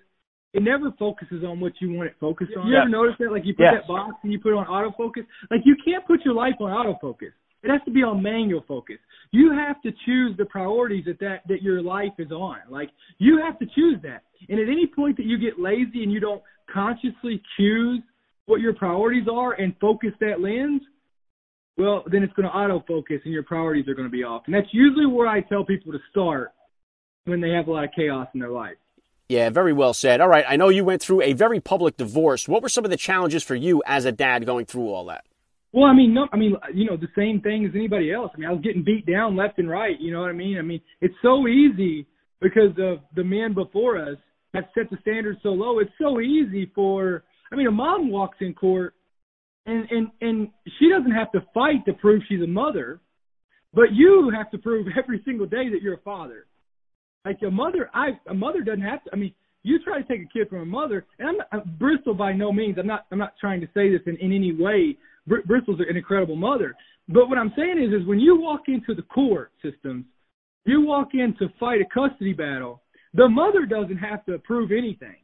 it 0.55 0.63
never 0.63 0.91
focuses 0.99 1.45
on 1.45 1.61
what 1.61 1.73
you 1.81 1.93
want 1.93 2.09
it 2.09 2.17
focused 2.19 2.53
on. 2.57 2.67
You 2.69 2.77
ever 2.77 2.89
notice 2.89 3.15
that? 3.19 3.31
Like 3.31 3.45
you 3.45 3.55
put 3.55 3.65
yes. 3.65 3.75
that 3.81 3.89
box 3.89 4.15
and 4.23 4.33
you 4.33 4.41
put 4.41 4.53
it 4.53 4.57
on 4.57 4.67
autofocus. 4.67 5.27
Like 5.51 5.61
you 5.65 5.77
can't 5.85 6.07
put 6.07 6.25
your 6.25 6.35
life 6.35 6.55
on 6.61 6.71
autofocus. 6.71 7.33
It 7.63 7.71
has 7.71 7.81
to 7.85 7.91
be 7.91 8.03
on 8.03 8.23
manual 8.23 8.65
focus. 8.67 8.97
You 9.31 9.53
have 9.53 9.83
to 9.83 9.91
choose 10.07 10.37
the 10.39 10.47
priorities 10.47 11.05
that 11.07 11.19
that 11.21 11.43
that 11.49 11.63
your 11.63 11.83
life 11.83 12.13
is 12.19 12.31
on. 12.31 12.59
Like 12.71 12.91
you 13.19 13.41
have 13.45 13.59
to 13.59 13.67
choose 13.75 13.99
that. 14.03 14.23
And 14.49 14.59
at 14.59 14.69
any 14.69 14.87
point 14.87 15.17
that 15.19 15.27
you 15.27 15.39
get 15.39 15.59
lazy 15.59 16.03
and 16.03 16.13
you 16.13 16.21
don't 16.21 16.43
consciously 16.73 17.43
choose 17.57 18.01
what 18.47 18.61
your 18.61 18.73
priorities 18.73 19.27
are 19.31 19.53
and 19.53 19.75
focus 19.81 20.13
that 20.21 20.41
lens, 20.41 20.81
well, 21.77 22.05
then 22.11 22.23
it's 22.23 22.33
going 22.33 22.49
to 22.49 22.55
autofocus 22.55 23.21
and 23.25 23.33
your 23.33 23.43
priorities 23.43 23.87
are 23.89 23.95
going 23.95 24.09
to 24.09 24.13
be 24.13 24.25
off. 24.25 24.43
And 24.47 24.55
that's 24.55 24.73
usually 24.73 25.07
where 25.07 25.29
I 25.29 25.41
tell 25.43 25.65
people 25.65 25.93
to 25.93 25.99
start 26.11 26.53
when 27.25 27.41
they 27.41 27.51
have 27.51 27.69
a 27.69 27.71
lot 27.71 27.85
of 27.85 27.91
chaos 27.95 28.29
in 28.33 28.41
their 28.41 28.51
life. 28.51 28.77
Yeah, 29.29 29.51
very 29.51 29.73
well 29.73 29.93
said. 29.93 30.21
All 30.21 30.29
right, 30.29 30.45
I 30.49 30.57
know 30.57 30.71
you 30.71 30.85
went 30.85 31.03
through 31.03 31.23
a 31.23 31.35
very 31.35 31.61
public 31.61 31.97
divorce. 31.97 32.49
What 32.49 32.63
were 32.63 32.69
some 32.69 32.85
of 32.85 32.91
the 32.91 32.97
challenges 32.97 33.43
for 33.43 33.55
you 33.55 33.83
as 33.87 34.05
a 34.05 34.13
dad 34.13 34.47
going 34.47 34.65
through 34.65 34.89
all 34.89 35.07
that? 35.07 35.25
Well, 35.73 35.85
I 35.85 35.93
mean, 35.93 36.15
no, 36.15 36.27
I 36.33 36.37
mean, 36.37 36.57
you 36.73 36.87
know, 36.87 36.97
the 36.97 37.09
same 37.15 37.43
thing 37.43 37.67
as 37.67 37.73
anybody 37.75 38.11
else. 38.11 38.31
I 38.35 38.39
mean, 38.39 38.49
I 38.49 38.53
was 38.53 38.63
getting 38.63 38.83
beat 38.83 39.05
down 39.05 39.37
left 39.37 39.59
and 39.59 39.69
right. 39.69 40.01
You 40.01 40.13
know 40.13 40.21
what 40.21 40.31
I 40.31 40.35
mean? 40.35 40.57
I 40.59 40.63
mean, 40.63 40.81
it's 41.03 41.15
so 41.21 41.47
easy 41.47 42.07
because 42.41 42.71
of 42.79 43.01
the 43.15 43.25
men 43.25 43.53
before 43.53 43.99
us 43.99 44.17
have 44.55 44.65
set 44.75 44.89
the 44.91 44.97
standards 45.03 45.39
so 45.43 45.51
low. 45.51 45.79
It's 45.79 45.91
so 46.01 46.21
easy 46.21 46.73
for, 46.75 47.25
I 47.53 47.57
mean, 47.57 47.67
a 47.67 47.71
mom 47.71 48.11
walks 48.11 48.39
in 48.41 48.55
court 48.55 48.95
and 49.69 49.87
and 49.91 50.09
and 50.21 50.49
she 50.79 50.89
doesn't 50.89 51.13
have 51.13 51.31
to 51.33 51.41
fight 51.53 51.85
to 51.87 51.93
prove 51.93 52.23
she's 52.29 52.43
a 52.43 52.47
mother, 52.47 53.01
but 53.75 53.93
you 53.93 54.33
have 54.35 54.51
to 54.53 54.59
prove 54.59 54.87
every 54.99 55.21
single 55.25 55.47
day 55.47 55.69
that 55.69 55.83
you're 55.83 55.95
a 55.95 56.01
father. 56.01 56.47
Like 57.25 57.39
a 57.47 57.51
mother, 57.51 57.91
I 57.95 58.11
a 58.29 58.35
mother 58.35 58.63
doesn't 58.63 58.83
have 58.83 59.05
to. 59.05 59.11
I 59.13 59.17
mean, 59.17 59.35
you 59.63 59.79
try 59.83 60.01
to 60.01 60.09
take 60.09 60.23
a 60.23 60.33
kid 60.33 60.49
from 60.49 60.61
a 60.61 60.65
mother, 60.65 61.07
and 61.19 61.29
I'm, 61.29 61.37
I'm 61.53 61.77
Bristol 61.79 62.15
by 62.15 62.33
no 62.33 62.53
means. 62.53 62.77
I'm 62.79 62.87
not. 62.87 63.07
I'm 63.11 63.19
not 63.19 63.35
trying 63.41 63.61
to 63.61 63.69
say 63.75 63.91
this 63.91 64.01
in, 64.07 64.17
in 64.17 64.33
any 64.33 64.53
way. 64.53 64.97
Br- 65.27 65.47
Bristol's 65.47 65.81
an 65.81 65.97
incredible 65.97 66.37
mother, 66.37 66.75
but 67.09 67.29
what 67.29 67.39
I'm 67.39 67.53
saying 67.57 67.79
is, 67.79 68.01
is 68.01 68.07
when 68.07 68.21
you 68.21 68.41
walk 68.41 68.63
into 68.69 68.95
the 68.95 69.03
court 69.03 69.53
systems, 69.63 70.05
you 70.65 70.83
walk 70.83 71.09
in 71.15 71.35
to 71.39 71.49
fight 71.59 71.81
a 71.81 71.85
custody 71.93 72.33
battle. 72.33 72.83
The 73.15 73.29
mother 73.29 73.65
doesn't 73.65 73.97
have 73.97 74.25
to 74.27 74.39
prove 74.39 74.71
anything. 74.71 75.17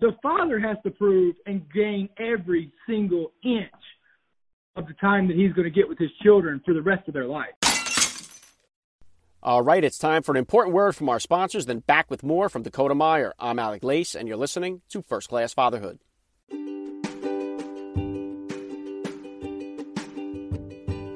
The 0.00 0.12
father 0.22 0.60
has 0.60 0.76
to 0.84 0.90
prove 0.90 1.36
and 1.46 1.62
gain 1.72 2.08
every 2.18 2.70
single 2.86 3.32
inch 3.42 3.70
of 4.76 4.86
the 4.86 4.94
time 4.94 5.26
that 5.28 5.36
he's 5.36 5.52
going 5.52 5.64
to 5.64 5.70
get 5.70 5.88
with 5.88 5.98
his 5.98 6.10
children 6.22 6.60
for 6.64 6.74
the 6.74 6.82
rest 6.82 7.08
of 7.08 7.14
their 7.14 7.26
life. 7.26 7.54
All 9.42 9.62
right, 9.62 9.84
it's 9.84 9.98
time 9.98 10.22
for 10.22 10.32
an 10.32 10.38
important 10.38 10.74
word 10.74 10.96
from 10.96 11.08
our 11.08 11.20
sponsors, 11.20 11.66
then 11.66 11.80
back 11.80 12.10
with 12.10 12.22
more 12.22 12.48
from 12.48 12.62
Dakota 12.62 12.94
Meyer. 12.94 13.34
I'm 13.38 13.58
Alec 13.58 13.84
Lace, 13.84 14.14
and 14.14 14.26
you're 14.26 14.36
listening 14.36 14.80
to 14.88 15.02
First 15.02 15.28
Class 15.28 15.52
Fatherhood. 15.52 16.00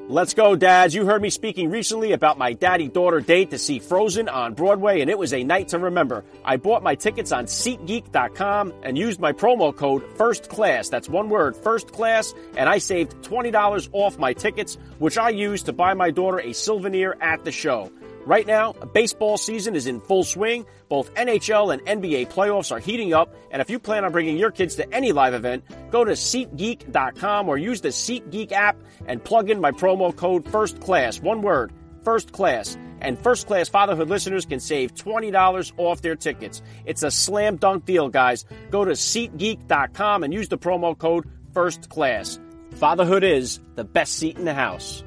Let's 0.07 0.33
go, 0.33 0.57
dads. 0.57 0.93
You 0.93 1.05
heard 1.05 1.21
me 1.21 1.29
speaking 1.29 1.69
recently 1.69 2.11
about 2.11 2.37
my 2.37 2.51
daddy 2.51 2.89
daughter 2.89 3.21
date 3.21 3.51
to 3.51 3.57
see 3.57 3.79
Frozen 3.79 4.27
on 4.27 4.53
Broadway, 4.53 4.99
and 4.99 5.09
it 5.09 5.17
was 5.17 5.33
a 5.33 5.43
night 5.43 5.69
to 5.69 5.79
remember. 5.79 6.25
I 6.43 6.57
bought 6.57 6.83
my 6.83 6.95
tickets 6.95 7.31
on 7.31 7.45
SeatGeek.com 7.45 8.73
and 8.83 8.97
used 8.97 9.21
my 9.21 9.31
promo 9.31 9.73
code 9.73 10.03
First 10.17 10.49
Class. 10.49 10.89
That's 10.89 11.07
one 11.07 11.29
word, 11.29 11.55
First 11.55 11.93
Class, 11.93 12.33
and 12.57 12.67
I 12.67 12.77
saved 12.77 13.23
$20 13.23 13.89
off 13.93 14.19
my 14.19 14.33
tickets, 14.33 14.77
which 14.99 15.17
I 15.17 15.29
used 15.29 15.65
to 15.67 15.73
buy 15.73 15.93
my 15.93 16.11
daughter 16.11 16.41
a 16.41 16.51
souvenir 16.51 17.15
at 17.21 17.45
the 17.45 17.51
show. 17.53 17.89
Right 18.25 18.45
now, 18.45 18.73
baseball 18.73 19.37
season 19.37 19.75
is 19.75 19.87
in 19.87 19.99
full 19.99 20.23
swing. 20.23 20.65
Both 20.89 21.13
NHL 21.15 21.73
and 21.73 22.03
NBA 22.03 22.31
playoffs 22.31 22.71
are 22.71 22.79
heating 22.79 23.13
up, 23.13 23.33
and 23.49 23.61
if 23.61 23.69
you 23.69 23.79
plan 23.79 24.05
on 24.05 24.11
bringing 24.11 24.37
your 24.37 24.51
kids 24.51 24.75
to 24.75 24.93
any 24.93 25.11
live 25.11 25.33
event, 25.33 25.63
go 25.89 26.05
to 26.05 26.11
SeatGeek.com 26.11 27.49
or 27.49 27.57
use 27.57 27.81
the 27.81 27.89
SeatGeek 27.89 28.51
app 28.51 28.77
and 29.07 29.23
plug 29.23 29.49
in 29.49 29.59
my 29.59 29.71
promo 29.71 30.15
code 30.15 30.47
First 30.49 30.81
Class. 30.81 31.19
One 31.19 31.41
word, 31.41 31.73
First 32.03 32.31
Class. 32.31 32.77
And 33.01 33.17
First 33.17 33.47
Class 33.47 33.67
Fatherhood 33.67 34.09
listeners 34.09 34.45
can 34.45 34.59
save 34.59 34.93
$20 34.93 35.71
off 35.77 36.03
their 36.03 36.15
tickets. 36.15 36.61
It's 36.85 37.01
a 37.01 37.09
slam 37.09 37.55
dunk 37.55 37.85
deal, 37.85 38.09
guys. 38.09 38.45
Go 38.69 38.85
to 38.85 38.91
SeatGeek.com 38.91 40.23
and 40.23 40.31
use 40.31 40.49
the 40.49 40.59
promo 40.59 40.95
code 40.95 41.25
First 41.53 41.89
Class. 41.89 42.39
Fatherhood 42.73 43.23
is 43.23 43.59
the 43.75 43.83
best 43.83 44.13
seat 44.13 44.37
in 44.37 44.45
the 44.45 44.53
house. 44.53 45.03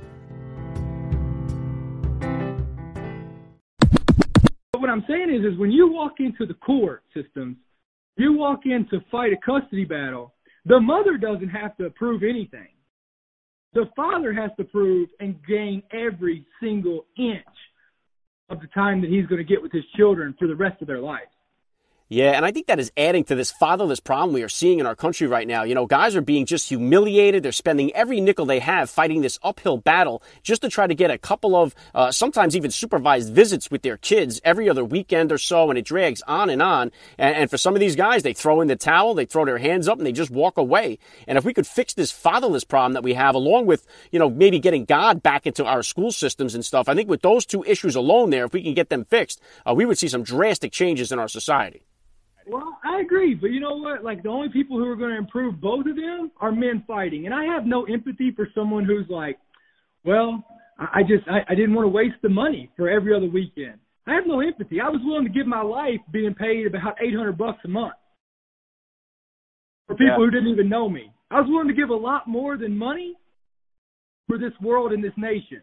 What 4.84 4.92
I'm 4.92 5.04
saying 5.08 5.34
is, 5.34 5.50
is 5.50 5.58
when 5.58 5.72
you 5.72 5.90
walk 5.90 6.16
into 6.18 6.44
the 6.44 6.52
court 6.52 7.04
systems, 7.14 7.56
you 8.18 8.34
walk 8.34 8.66
in 8.66 8.86
to 8.90 9.00
fight 9.10 9.32
a 9.32 9.36
custody 9.36 9.86
battle. 9.86 10.34
The 10.66 10.78
mother 10.78 11.16
doesn't 11.16 11.48
have 11.48 11.74
to 11.78 11.88
prove 11.88 12.22
anything. 12.22 12.68
The 13.72 13.86
father 13.96 14.34
has 14.34 14.50
to 14.58 14.64
prove 14.64 15.08
and 15.20 15.36
gain 15.48 15.82
every 15.90 16.46
single 16.60 17.06
inch 17.16 17.40
of 18.50 18.60
the 18.60 18.66
time 18.74 19.00
that 19.00 19.08
he's 19.08 19.24
going 19.24 19.38
to 19.38 19.50
get 19.50 19.62
with 19.62 19.72
his 19.72 19.84
children 19.96 20.34
for 20.38 20.46
the 20.46 20.54
rest 20.54 20.82
of 20.82 20.86
their 20.86 21.00
life. 21.00 21.22
Yeah, 22.10 22.32
and 22.32 22.44
I 22.44 22.52
think 22.52 22.66
that 22.66 22.78
is 22.78 22.92
adding 22.98 23.24
to 23.24 23.34
this 23.34 23.50
fatherless 23.50 23.98
problem 23.98 24.34
we 24.34 24.42
are 24.42 24.48
seeing 24.48 24.78
in 24.78 24.84
our 24.84 24.94
country 24.94 25.26
right 25.26 25.48
now. 25.48 25.62
You 25.62 25.74
know, 25.74 25.86
guys 25.86 26.14
are 26.14 26.20
being 26.20 26.44
just 26.44 26.68
humiliated. 26.68 27.42
They're 27.42 27.50
spending 27.50 27.92
every 27.92 28.20
nickel 28.20 28.44
they 28.44 28.58
have 28.58 28.90
fighting 28.90 29.22
this 29.22 29.38
uphill 29.42 29.78
battle 29.78 30.22
just 30.42 30.60
to 30.62 30.68
try 30.68 30.86
to 30.86 30.94
get 30.94 31.10
a 31.10 31.16
couple 31.16 31.56
of, 31.56 31.74
uh, 31.94 32.12
sometimes 32.12 32.54
even 32.54 32.70
supervised 32.70 33.32
visits 33.32 33.70
with 33.70 33.80
their 33.80 33.96
kids 33.96 34.38
every 34.44 34.68
other 34.68 34.84
weekend 34.84 35.32
or 35.32 35.38
so, 35.38 35.70
and 35.70 35.78
it 35.78 35.86
drags 35.86 36.20
on 36.28 36.50
and 36.50 36.60
on. 36.60 36.92
And, 37.16 37.36
and 37.36 37.50
for 37.50 37.56
some 37.56 37.72
of 37.74 37.80
these 37.80 37.96
guys, 37.96 38.22
they 38.22 38.34
throw 38.34 38.60
in 38.60 38.68
the 38.68 38.76
towel, 38.76 39.14
they 39.14 39.24
throw 39.24 39.46
their 39.46 39.56
hands 39.56 39.88
up, 39.88 39.96
and 39.96 40.06
they 40.06 40.12
just 40.12 40.30
walk 40.30 40.58
away. 40.58 40.98
And 41.26 41.38
if 41.38 41.44
we 41.46 41.54
could 41.54 41.66
fix 41.66 41.94
this 41.94 42.12
fatherless 42.12 42.64
problem 42.64 42.92
that 42.92 43.02
we 43.02 43.14
have, 43.14 43.34
along 43.34 43.64
with, 43.64 43.86
you 44.12 44.18
know, 44.18 44.28
maybe 44.28 44.60
getting 44.60 44.84
God 44.84 45.22
back 45.22 45.46
into 45.46 45.64
our 45.64 45.82
school 45.82 46.12
systems 46.12 46.54
and 46.54 46.62
stuff, 46.62 46.86
I 46.86 46.94
think 46.94 47.08
with 47.08 47.22
those 47.22 47.46
two 47.46 47.64
issues 47.64 47.96
alone 47.96 48.28
there, 48.28 48.44
if 48.44 48.52
we 48.52 48.62
can 48.62 48.74
get 48.74 48.90
them 48.90 49.06
fixed, 49.06 49.40
uh, 49.66 49.72
we 49.72 49.86
would 49.86 49.96
see 49.96 50.08
some 50.08 50.22
drastic 50.22 50.70
changes 50.70 51.10
in 51.10 51.18
our 51.18 51.28
society. 51.28 51.82
Well, 52.46 52.78
I 52.84 53.00
agree, 53.00 53.34
but 53.34 53.50
you 53.50 53.60
know 53.60 53.76
what? 53.76 54.04
Like 54.04 54.22
the 54.22 54.28
only 54.28 54.48
people 54.48 54.76
who 54.76 54.88
are 54.88 54.96
going 54.96 55.12
to 55.12 55.18
improve 55.18 55.60
both 55.60 55.86
of 55.86 55.96
them 55.96 56.30
are 56.40 56.52
men 56.52 56.84
fighting, 56.86 57.26
and 57.26 57.34
I 57.34 57.44
have 57.44 57.64
no 57.64 57.84
empathy 57.84 58.32
for 58.34 58.48
someone 58.54 58.84
who's 58.84 59.06
like, 59.08 59.38
well, 60.04 60.44
I 60.78 61.02
just 61.02 61.28
I, 61.28 61.40
I 61.48 61.54
didn't 61.54 61.74
want 61.74 61.86
to 61.86 61.90
waste 61.90 62.16
the 62.22 62.28
money 62.28 62.70
for 62.76 62.88
every 62.88 63.14
other 63.14 63.28
weekend. 63.28 63.78
I 64.06 64.14
have 64.14 64.26
no 64.26 64.40
empathy. 64.40 64.80
I 64.80 64.88
was 64.88 65.00
willing 65.04 65.24
to 65.24 65.32
give 65.32 65.46
my 65.46 65.62
life 65.62 66.00
being 66.12 66.34
paid 66.34 66.66
about 66.66 66.96
eight 67.00 67.14
hundred 67.14 67.38
bucks 67.38 67.60
a 67.64 67.68
month 67.68 67.94
for 69.86 69.94
people 69.94 70.08
yeah. 70.08 70.16
who 70.16 70.30
didn't 70.30 70.48
even 70.48 70.68
know 70.68 70.88
me. 70.88 71.12
I 71.30 71.40
was 71.40 71.48
willing 71.48 71.68
to 71.68 71.74
give 71.74 71.90
a 71.90 71.94
lot 71.94 72.28
more 72.28 72.56
than 72.56 72.76
money 72.76 73.14
for 74.26 74.38
this 74.38 74.52
world 74.60 74.92
and 74.92 75.02
this 75.02 75.12
nation. 75.16 75.62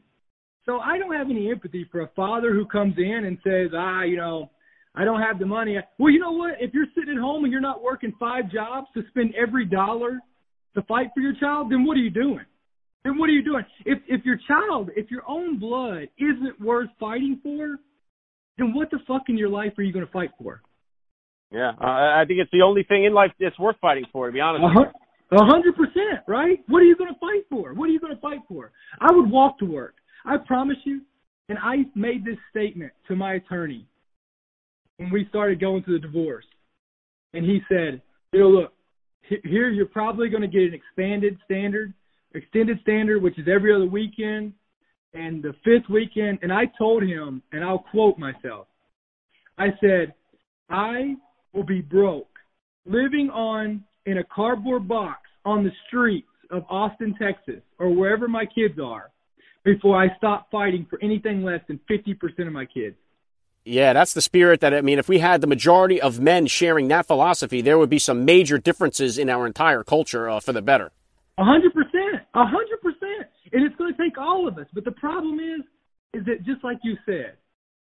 So 0.65 0.79
I 0.79 0.97
don't 0.97 1.15
have 1.15 1.29
any 1.29 1.49
empathy 1.49 1.87
for 1.91 2.01
a 2.01 2.09
father 2.15 2.53
who 2.53 2.65
comes 2.65 2.95
in 2.97 3.25
and 3.25 3.37
says, 3.43 3.71
ah, 3.73 4.03
you 4.03 4.17
know, 4.17 4.51
I 4.93 5.05
don't 5.05 5.21
have 5.21 5.39
the 5.39 5.45
money. 5.45 5.77
Well, 5.97 6.11
you 6.11 6.19
know 6.19 6.31
what? 6.31 6.55
If 6.59 6.73
you're 6.73 6.87
sitting 6.95 7.15
at 7.15 7.21
home 7.21 7.43
and 7.43 7.51
you're 7.51 7.61
not 7.61 7.81
working 7.81 8.13
five 8.19 8.51
jobs 8.51 8.87
to 8.93 9.03
spend 9.09 9.33
every 9.35 9.65
dollar 9.65 10.19
to 10.75 10.81
fight 10.83 11.07
for 11.13 11.21
your 11.21 11.33
child, 11.39 11.71
then 11.71 11.85
what 11.85 11.95
are 11.95 12.01
you 12.01 12.09
doing? 12.09 12.45
Then 13.03 13.17
what 13.17 13.29
are 13.29 13.33
you 13.33 13.43
doing? 13.43 13.63
If 13.85 13.99
if 14.07 14.25
your 14.25 14.37
child, 14.47 14.89
if 14.95 15.09
your 15.09 15.23
own 15.27 15.59
blood 15.59 16.09
isn't 16.17 16.59
worth 16.61 16.89
fighting 16.99 17.39
for, 17.41 17.77
then 18.57 18.73
what 18.73 18.91
the 18.91 18.99
fuck 19.07 19.23
in 19.27 19.37
your 19.37 19.49
life 19.49 19.73
are 19.77 19.81
you 19.81 19.93
going 19.93 20.05
to 20.05 20.11
fight 20.11 20.29
for? 20.37 20.61
Yeah, 21.51 21.71
uh, 21.81 21.85
I 21.85 22.23
think 22.27 22.39
it's 22.39 22.51
the 22.51 22.61
only 22.61 22.83
thing 22.83 23.05
in 23.05 23.13
life 23.13 23.31
that's 23.39 23.57
worth 23.57 23.75
fighting 23.81 24.05
for. 24.11 24.27
To 24.27 24.33
be 24.33 24.39
honest, 24.39 24.63
a 25.31 25.45
hundred 25.45 25.75
percent, 25.75 26.19
right? 26.27 26.59
What 26.67 26.81
are 26.81 26.85
you 26.85 26.95
going 26.95 27.13
to 27.13 27.19
fight 27.19 27.45
for? 27.49 27.73
What 27.73 27.85
are 27.85 27.93
you 27.93 27.99
going 27.99 28.13
to 28.13 28.21
fight 28.21 28.39
for? 28.47 28.71
I 28.99 29.11
would 29.11 29.31
walk 29.31 29.57
to 29.59 29.65
work. 29.65 29.95
I 30.25 30.37
promise 30.37 30.77
you. 30.83 31.01
And 31.49 31.57
I 31.59 31.83
made 31.95 32.23
this 32.23 32.37
statement 32.49 32.93
to 33.09 33.15
my 33.15 33.33
attorney 33.33 33.85
when 35.01 35.09
we 35.09 35.25
started 35.29 35.59
going 35.59 35.83
through 35.83 35.99
the 35.99 36.07
divorce. 36.07 36.45
And 37.33 37.43
he 37.43 37.59
said, 37.67 38.01
you 38.31 38.39
know, 38.39 38.49
look, 38.49 38.73
here 39.43 39.69
you're 39.69 39.87
probably 39.87 40.29
going 40.29 40.43
to 40.43 40.47
get 40.47 40.61
an 40.61 40.73
expanded 40.75 41.37
standard, 41.43 41.93
extended 42.35 42.79
standard, 42.81 43.21
which 43.21 43.39
is 43.39 43.47
every 43.51 43.73
other 43.73 43.87
weekend, 43.87 44.53
and 45.15 45.41
the 45.41 45.53
fifth 45.63 45.89
weekend. 45.89 46.39
And 46.43 46.53
I 46.53 46.65
told 46.77 47.01
him, 47.01 47.41
and 47.51 47.63
I'll 47.63 47.79
quote 47.91 48.19
myself, 48.19 48.67
I 49.57 49.69
said, 49.81 50.13
I 50.69 51.15
will 51.53 51.63
be 51.63 51.81
broke, 51.81 52.29
living 52.85 53.29
on 53.31 53.83
in 54.05 54.19
a 54.19 54.23
cardboard 54.23 54.87
box 54.87 55.21
on 55.45 55.63
the 55.63 55.71
streets 55.87 56.27
of 56.51 56.63
Austin, 56.69 57.15
Texas, 57.19 57.61
or 57.79 57.89
wherever 57.89 58.27
my 58.27 58.45
kids 58.45 58.75
are, 58.79 59.09
before 59.63 60.01
I 60.01 60.15
stop 60.17 60.51
fighting 60.51 60.85
for 60.89 61.01
anything 61.01 61.43
less 61.43 61.61
than 61.67 61.79
50% 61.89 62.45
of 62.45 62.53
my 62.53 62.65
kids. 62.65 62.95
Yeah, 63.63 63.93
that's 63.93 64.13
the 64.13 64.21
spirit 64.21 64.59
that, 64.61 64.73
I 64.73 64.81
mean, 64.81 64.97
if 64.97 65.07
we 65.07 65.19
had 65.19 65.41
the 65.41 65.47
majority 65.47 66.01
of 66.01 66.19
men 66.19 66.47
sharing 66.47 66.87
that 66.87 67.05
philosophy, 67.05 67.61
there 67.61 67.77
would 67.77 67.89
be 67.89 67.99
some 67.99 68.25
major 68.25 68.57
differences 68.57 69.17
in 69.17 69.29
our 69.29 69.45
entire 69.45 69.83
culture 69.83 70.29
uh, 70.29 70.39
for 70.39 70.51
the 70.51 70.63
better. 70.63 70.91
A 71.37 71.43
hundred 71.43 71.73
percent. 71.73 72.23
A 72.33 72.45
hundred 72.45 72.81
percent. 72.81 73.27
And 73.53 73.63
it's 73.63 73.75
going 73.75 73.93
to 73.93 74.01
take 74.01 74.17
all 74.17 74.47
of 74.47 74.57
us. 74.57 74.65
But 74.73 74.83
the 74.83 74.91
problem 74.91 75.39
is, 75.39 75.61
is 76.13 76.25
that 76.25 76.43
just 76.43 76.63
like 76.63 76.79
you 76.83 76.95
said, 77.05 77.37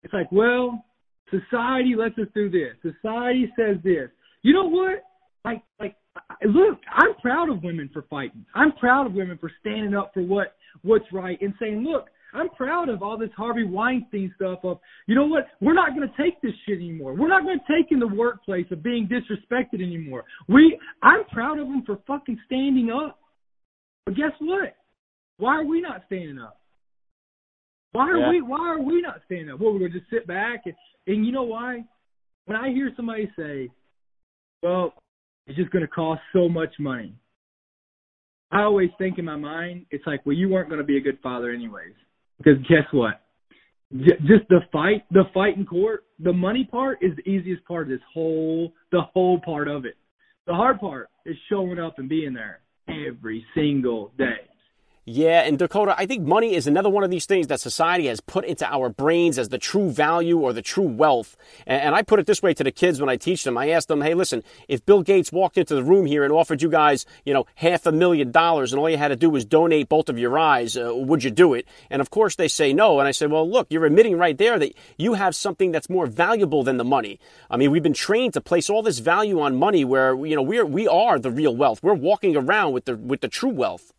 it's 0.02 0.12
like, 0.12 0.30
well, 0.32 0.84
society 1.30 1.94
lets 1.96 2.18
us 2.18 2.26
do 2.34 2.50
this. 2.50 2.74
Society 2.82 3.52
says 3.56 3.76
this. 3.84 4.10
You 4.42 4.52
know 4.52 4.68
what? 4.68 5.04
Like, 5.44 5.62
like, 5.78 5.96
look, 6.44 6.78
I'm 6.92 7.14
proud 7.22 7.50
of 7.50 7.62
women 7.62 7.88
for 7.92 8.02
fighting. 8.10 8.44
I'm 8.54 8.72
proud 8.72 9.06
of 9.06 9.12
women 9.12 9.38
for 9.38 9.50
standing 9.60 9.94
up 9.94 10.12
for 10.12 10.22
what 10.22 10.56
what's 10.82 11.10
right 11.12 11.40
and 11.40 11.54
saying, 11.60 11.84
look, 11.84 12.08
I'm 12.34 12.48
proud 12.50 12.88
of 12.88 13.02
all 13.02 13.18
this 13.18 13.30
Harvey 13.36 13.64
Weinstein 13.64 14.32
stuff 14.36 14.60
of, 14.64 14.78
you 15.06 15.14
know 15.14 15.26
what, 15.26 15.48
we're 15.60 15.74
not 15.74 15.94
going 15.94 16.08
to 16.08 16.22
take 16.22 16.40
this 16.40 16.52
shit 16.66 16.78
anymore. 16.78 17.14
We're 17.14 17.28
not 17.28 17.42
going 17.42 17.58
to 17.58 17.72
take 17.72 17.92
in 17.92 17.98
the 17.98 18.06
workplace 18.06 18.66
of 18.70 18.82
being 18.82 19.08
disrespected 19.08 19.82
anymore. 19.82 20.24
We, 20.48 20.78
I'm 21.02 21.24
proud 21.24 21.58
of 21.58 21.68
them 21.68 21.82
for 21.84 21.98
fucking 22.06 22.38
standing 22.46 22.90
up. 22.90 23.18
But 24.06 24.16
guess 24.16 24.32
what? 24.40 24.76
Why 25.36 25.56
are 25.56 25.64
we 25.64 25.80
not 25.80 26.02
standing 26.06 26.38
up? 26.38 26.58
Why 27.92 28.10
are 28.10 28.18
yeah. 28.18 28.30
we, 28.30 28.40
why 28.40 28.60
are 28.60 28.80
we 28.80 29.02
not 29.02 29.20
standing 29.26 29.50
up? 29.50 29.60
Well, 29.60 29.72
we're 29.72 29.80
going 29.80 29.92
to 29.92 29.98
just 29.98 30.10
sit 30.10 30.26
back 30.26 30.62
and, 30.64 30.74
and 31.06 31.26
you 31.26 31.32
know 31.32 31.42
why? 31.42 31.84
When 32.46 32.56
I 32.56 32.70
hear 32.70 32.90
somebody 32.96 33.30
say, 33.36 33.68
well, 34.62 34.94
it's 35.46 35.56
just 35.56 35.70
going 35.70 35.82
to 35.82 35.88
cost 35.88 36.22
so 36.32 36.48
much 36.48 36.74
money. 36.78 37.14
I 38.50 38.62
always 38.62 38.90
think 38.98 39.18
in 39.18 39.24
my 39.24 39.36
mind, 39.36 39.86
it's 39.90 40.06
like, 40.06 40.24
well, 40.24 40.36
you 40.36 40.48
weren't 40.48 40.68
going 40.68 40.80
to 40.80 40.86
be 40.86 40.96
a 40.96 41.00
good 41.00 41.18
father 41.22 41.50
anyways. 41.50 41.94
Because 42.42 42.60
guess 42.68 42.86
what? 42.92 43.20
Just 43.94 44.48
the 44.48 44.60
fight, 44.72 45.04
the 45.10 45.24
fight 45.34 45.56
in 45.56 45.66
court, 45.66 46.04
the 46.18 46.32
money 46.32 46.64
part 46.64 46.98
is 47.02 47.12
the 47.16 47.28
easiest 47.28 47.64
part 47.66 47.82
of 47.82 47.88
this 47.88 48.00
whole, 48.12 48.72
the 48.90 49.02
whole 49.12 49.38
part 49.40 49.68
of 49.68 49.84
it. 49.84 49.96
The 50.46 50.54
hard 50.54 50.80
part 50.80 51.10
is 51.26 51.36
showing 51.48 51.78
up 51.78 51.98
and 51.98 52.08
being 52.08 52.32
there 52.32 52.60
every 52.88 53.44
single 53.54 54.12
day. 54.16 54.48
Yeah, 55.04 55.40
and 55.40 55.58
Dakota, 55.58 55.96
I 55.98 56.06
think 56.06 56.24
money 56.24 56.54
is 56.54 56.68
another 56.68 56.88
one 56.88 57.02
of 57.02 57.10
these 57.10 57.26
things 57.26 57.48
that 57.48 57.58
society 57.58 58.06
has 58.06 58.20
put 58.20 58.44
into 58.44 58.64
our 58.72 58.88
brains 58.88 59.36
as 59.36 59.48
the 59.48 59.58
true 59.58 59.90
value 59.90 60.38
or 60.38 60.52
the 60.52 60.62
true 60.62 60.86
wealth. 60.86 61.36
And, 61.66 61.92
I 61.92 62.02
put 62.02 62.20
it 62.20 62.26
this 62.26 62.40
way 62.40 62.54
to 62.54 62.62
the 62.62 62.70
kids 62.70 63.00
when 63.00 63.08
I 63.08 63.16
teach 63.16 63.42
them. 63.42 63.58
I 63.58 63.70
ask 63.70 63.88
them, 63.88 64.00
hey, 64.00 64.14
listen, 64.14 64.44
if 64.68 64.86
Bill 64.86 65.02
Gates 65.02 65.32
walked 65.32 65.58
into 65.58 65.74
the 65.74 65.82
room 65.82 66.06
here 66.06 66.22
and 66.22 66.32
offered 66.32 66.62
you 66.62 66.68
guys, 66.68 67.04
you 67.24 67.34
know, 67.34 67.46
half 67.56 67.84
a 67.84 67.90
million 67.90 68.30
dollars 68.30 68.72
and 68.72 68.78
all 68.78 68.88
you 68.88 68.96
had 68.96 69.08
to 69.08 69.16
do 69.16 69.28
was 69.28 69.44
donate 69.44 69.88
both 69.88 70.08
of 70.08 70.20
your 70.20 70.38
eyes, 70.38 70.76
uh, 70.76 70.94
would 70.94 71.24
you 71.24 71.32
do 71.32 71.52
it? 71.52 71.66
And 71.90 72.00
of 72.00 72.10
course 72.10 72.36
they 72.36 72.46
say 72.46 72.72
no. 72.72 73.00
And 73.00 73.08
I 73.08 73.10
say, 73.10 73.26
well, 73.26 73.48
look, 73.50 73.66
you're 73.70 73.84
admitting 73.84 74.16
right 74.18 74.38
there 74.38 74.56
that 74.60 74.72
you 74.98 75.14
have 75.14 75.34
something 75.34 75.72
that's 75.72 75.90
more 75.90 76.06
valuable 76.06 76.62
than 76.62 76.76
the 76.76 76.84
money. 76.84 77.18
I 77.50 77.56
mean, 77.56 77.72
we've 77.72 77.82
been 77.82 77.92
trained 77.92 78.34
to 78.34 78.40
place 78.40 78.70
all 78.70 78.84
this 78.84 79.00
value 79.00 79.40
on 79.40 79.56
money 79.56 79.84
where, 79.84 80.14
you 80.24 80.36
know, 80.36 80.42
we're, 80.42 80.64
we 80.64 80.86
are 80.86 81.18
the 81.18 81.32
real 81.32 81.56
wealth. 81.56 81.82
We're 81.82 81.92
walking 81.92 82.36
around 82.36 82.72
with 82.72 82.84
the, 82.84 82.96
with 82.96 83.20
the 83.20 83.28
true 83.28 83.50
wealth. 83.50 83.92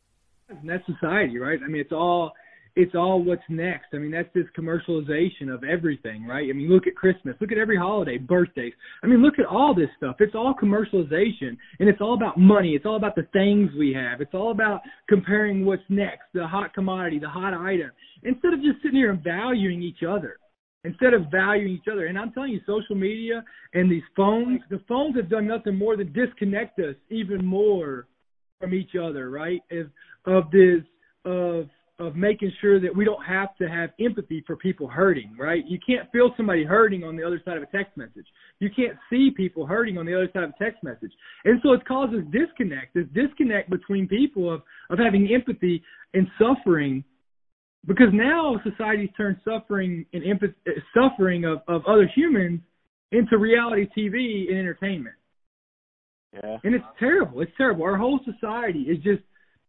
And 0.62 0.70
that's 0.70 0.86
society, 0.86 1.38
right? 1.38 1.60
I 1.64 1.68
mean, 1.68 1.82
it's 1.82 1.92
all 1.92 2.34
it's 2.76 2.96
all 2.96 3.24
what's 3.24 3.44
next. 3.50 3.88
I 3.94 3.98
mean, 3.98 4.12
that's 4.12 4.34
this 4.34 4.46
commercialization 4.58 5.54
of 5.54 5.64
everything, 5.64 6.26
right? 6.26 6.50
I 6.50 6.54
mean, 6.54 6.70
look 6.70 6.88
at 6.88 6.96
Christmas, 6.96 7.36
look 7.40 7.52
at 7.52 7.58
every 7.58 7.78
holiday, 7.78 8.18
birthdays. 8.18 8.74
I 9.04 9.08
mean, 9.08 9.22
look 9.22 9.38
at 9.38 9.46
all 9.46 9.76
this 9.76 9.90
stuff. 9.98 10.16
It's 10.20 10.34
all 10.34 10.56
commercialization, 10.60 11.56
and 11.80 11.88
it's 11.88 12.02
all 12.02 12.16
about 12.16 12.38
money. 12.38 12.72
It's 12.72 12.86
all 12.86 12.96
about 12.96 13.16
the 13.16 13.28
things 13.32 13.70
we 13.78 13.94
have. 13.94 14.22
It's 14.22 14.34
all 14.34 14.52
about 14.52 14.82
comparing 15.08 15.66
what's 15.66 15.84
next, 15.90 16.24
the 16.34 16.48
hot 16.48 16.74
commodity, 16.74 17.20
the 17.20 17.30
hot 17.30 17.54
item, 17.54 17.92
instead 18.24 18.54
of 18.54 18.62
just 18.62 18.82
sitting 18.82 18.98
here 18.98 19.12
and 19.12 19.24
valuing 19.24 19.84
each 19.84 20.04
other. 20.08 20.38
Instead 20.86 21.14
of 21.14 21.28
valuing 21.32 21.72
each 21.72 21.88
other, 21.90 22.08
and 22.08 22.20
I'm 22.20 22.34
telling 22.34 22.52
you, 22.52 22.60
social 22.66 22.96
media 22.96 23.42
and 23.74 23.90
these 23.90 24.04
phones, 24.18 24.60
the 24.70 24.82
phones 24.86 25.16
have 25.16 25.30
done 25.30 25.48
nothing 25.48 25.78
more 25.78 25.96
than 25.96 26.12
disconnect 26.12 26.78
us 26.80 26.96
even 27.10 27.46
more 27.46 28.08
from 28.64 28.74
each 28.74 28.96
other, 28.96 29.30
right? 29.30 29.62
Of 29.72 29.88
of 30.26 30.50
this 30.52 30.84
of 31.26 31.68
of 32.00 32.16
making 32.16 32.52
sure 32.60 32.80
that 32.80 32.96
we 32.96 33.06
don't 33.06 33.24
have 33.24 33.56
to 33.58 33.70
have 33.70 33.92
empathy 34.00 34.44
for 34.48 34.56
people 34.56 34.88
hurting, 34.88 35.36
right? 35.38 35.64
You 35.68 35.78
can't 35.86 36.10
feel 36.12 36.34
somebody 36.36 36.64
hurting 36.64 37.04
on 37.04 37.16
the 37.16 37.24
other 37.24 37.42
side 37.46 37.58
of 37.58 37.64
a 37.64 37.68
text 37.68 37.96
message. 37.96 38.26
You 38.60 38.70
can't 38.76 38.98
see 39.10 39.32
people 39.36 39.66
hurting 39.66 39.98
on 39.98 40.06
the 40.06 40.14
other 40.14 40.30
side 40.34 40.44
of 40.44 40.50
a 40.50 40.64
text 40.64 40.84
message. 40.84 41.12
And 41.46 41.60
so 41.62 41.74
it 41.74 41.86
causes 41.86 42.24
disconnect, 42.32 42.96
this 42.96 43.06
disconnect 43.14 43.70
between 43.70 44.08
people 44.08 44.52
of, 44.52 44.64
of 44.90 44.98
having 44.98 45.30
empathy 45.34 45.84
and 46.14 46.28
suffering 46.40 47.04
because 47.86 48.10
now 48.12 48.60
society's 48.64 49.10
turned 49.16 49.38
suffering 49.46 50.06
and 50.14 50.26
empathy, 50.26 50.56
suffering 50.96 51.46
of, 51.46 51.60
of 51.68 51.84
other 51.86 52.10
humans 52.16 52.62
into 53.12 53.38
reality 53.38 53.88
TV 53.96 54.50
and 54.50 54.58
entertainment. 54.58 55.16
Yeah. 56.34 56.58
And 56.64 56.74
it's 56.74 56.86
terrible. 57.00 57.42
It's 57.42 57.52
terrible. 57.58 57.84
Our 57.84 57.98
whole 57.98 58.20
society 58.26 58.82
is 58.82 58.98
just 59.04 59.22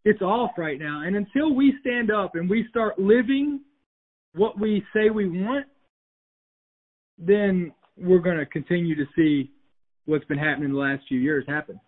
it's 0.04 0.22
off 0.22 0.52
right 0.56 0.78
now. 0.78 1.02
And 1.04 1.16
until 1.16 1.54
we 1.54 1.74
stand 1.80 2.10
up 2.10 2.34
and 2.34 2.48
we 2.48 2.66
start 2.70 2.98
living 2.98 3.60
what 4.34 4.58
we 4.58 4.84
say 4.94 5.10
we 5.10 5.28
want, 5.28 5.66
then 7.18 7.72
we're 7.96 8.18
going 8.18 8.38
to 8.38 8.46
continue 8.46 8.94
to 8.96 9.06
see 9.16 9.50
what's 10.06 10.24
been 10.24 10.38
happening 10.38 10.70
in 10.70 10.72
the 10.72 10.78
last 10.78 11.04
few 11.08 11.18
years 11.18 11.44
happen. 11.46 11.80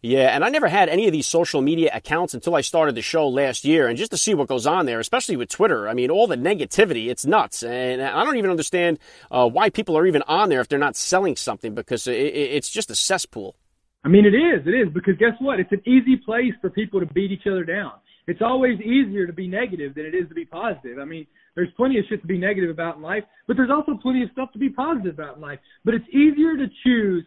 Yeah, 0.00 0.34
and 0.34 0.44
I 0.44 0.50
never 0.50 0.68
had 0.68 0.90
any 0.90 1.06
of 1.06 1.12
these 1.12 1.26
social 1.26 1.62
media 1.62 1.90
accounts 1.94 2.34
until 2.34 2.54
I 2.54 2.60
started 2.60 2.94
the 2.94 3.00
show 3.00 3.26
last 3.26 3.64
year. 3.64 3.88
And 3.88 3.96
just 3.96 4.10
to 4.10 4.18
see 4.18 4.34
what 4.34 4.48
goes 4.48 4.66
on 4.66 4.84
there, 4.84 5.00
especially 5.00 5.38
with 5.38 5.48
Twitter, 5.48 5.88
I 5.88 5.94
mean, 5.94 6.10
all 6.10 6.26
the 6.26 6.36
negativity, 6.36 7.08
it's 7.08 7.24
nuts. 7.24 7.62
And 7.62 8.02
I 8.02 8.22
don't 8.22 8.36
even 8.36 8.50
understand 8.50 8.98
uh, 9.30 9.48
why 9.48 9.70
people 9.70 9.96
are 9.96 10.06
even 10.06 10.22
on 10.26 10.50
there 10.50 10.60
if 10.60 10.68
they're 10.68 10.78
not 10.78 10.96
selling 10.96 11.36
something 11.36 11.74
because 11.74 12.06
it, 12.06 12.12
it's 12.16 12.68
just 12.68 12.90
a 12.90 12.94
cesspool. 12.94 13.56
I 14.04 14.08
mean, 14.08 14.26
it 14.26 14.34
is. 14.34 14.66
It 14.66 14.74
is 14.74 14.92
because 14.92 15.16
guess 15.18 15.32
what? 15.38 15.58
It's 15.60 15.72
an 15.72 15.82
easy 15.86 16.16
place 16.16 16.52
for 16.60 16.70
people 16.70 17.00
to 17.00 17.06
beat 17.06 17.32
each 17.32 17.46
other 17.46 17.64
down. 17.64 17.92
It's 18.26 18.42
always 18.42 18.80
easier 18.80 19.26
to 19.26 19.32
be 19.32 19.48
negative 19.48 19.94
than 19.94 20.06
it 20.06 20.14
is 20.14 20.28
to 20.28 20.34
be 20.34 20.44
positive. 20.44 20.98
I 20.98 21.04
mean, 21.04 21.26
there's 21.54 21.68
plenty 21.76 21.98
of 21.98 22.04
shit 22.08 22.20
to 22.22 22.26
be 22.26 22.38
negative 22.38 22.70
about 22.70 22.96
in 22.96 23.02
life, 23.02 23.24
but 23.46 23.56
there's 23.56 23.70
also 23.70 23.98
plenty 24.00 24.22
of 24.22 24.30
stuff 24.32 24.52
to 24.52 24.58
be 24.58 24.70
positive 24.70 25.14
about 25.14 25.36
in 25.36 25.42
life. 25.42 25.58
But 25.84 25.94
it's 25.94 26.08
easier 26.08 26.56
to 26.56 26.66
choose. 26.84 27.24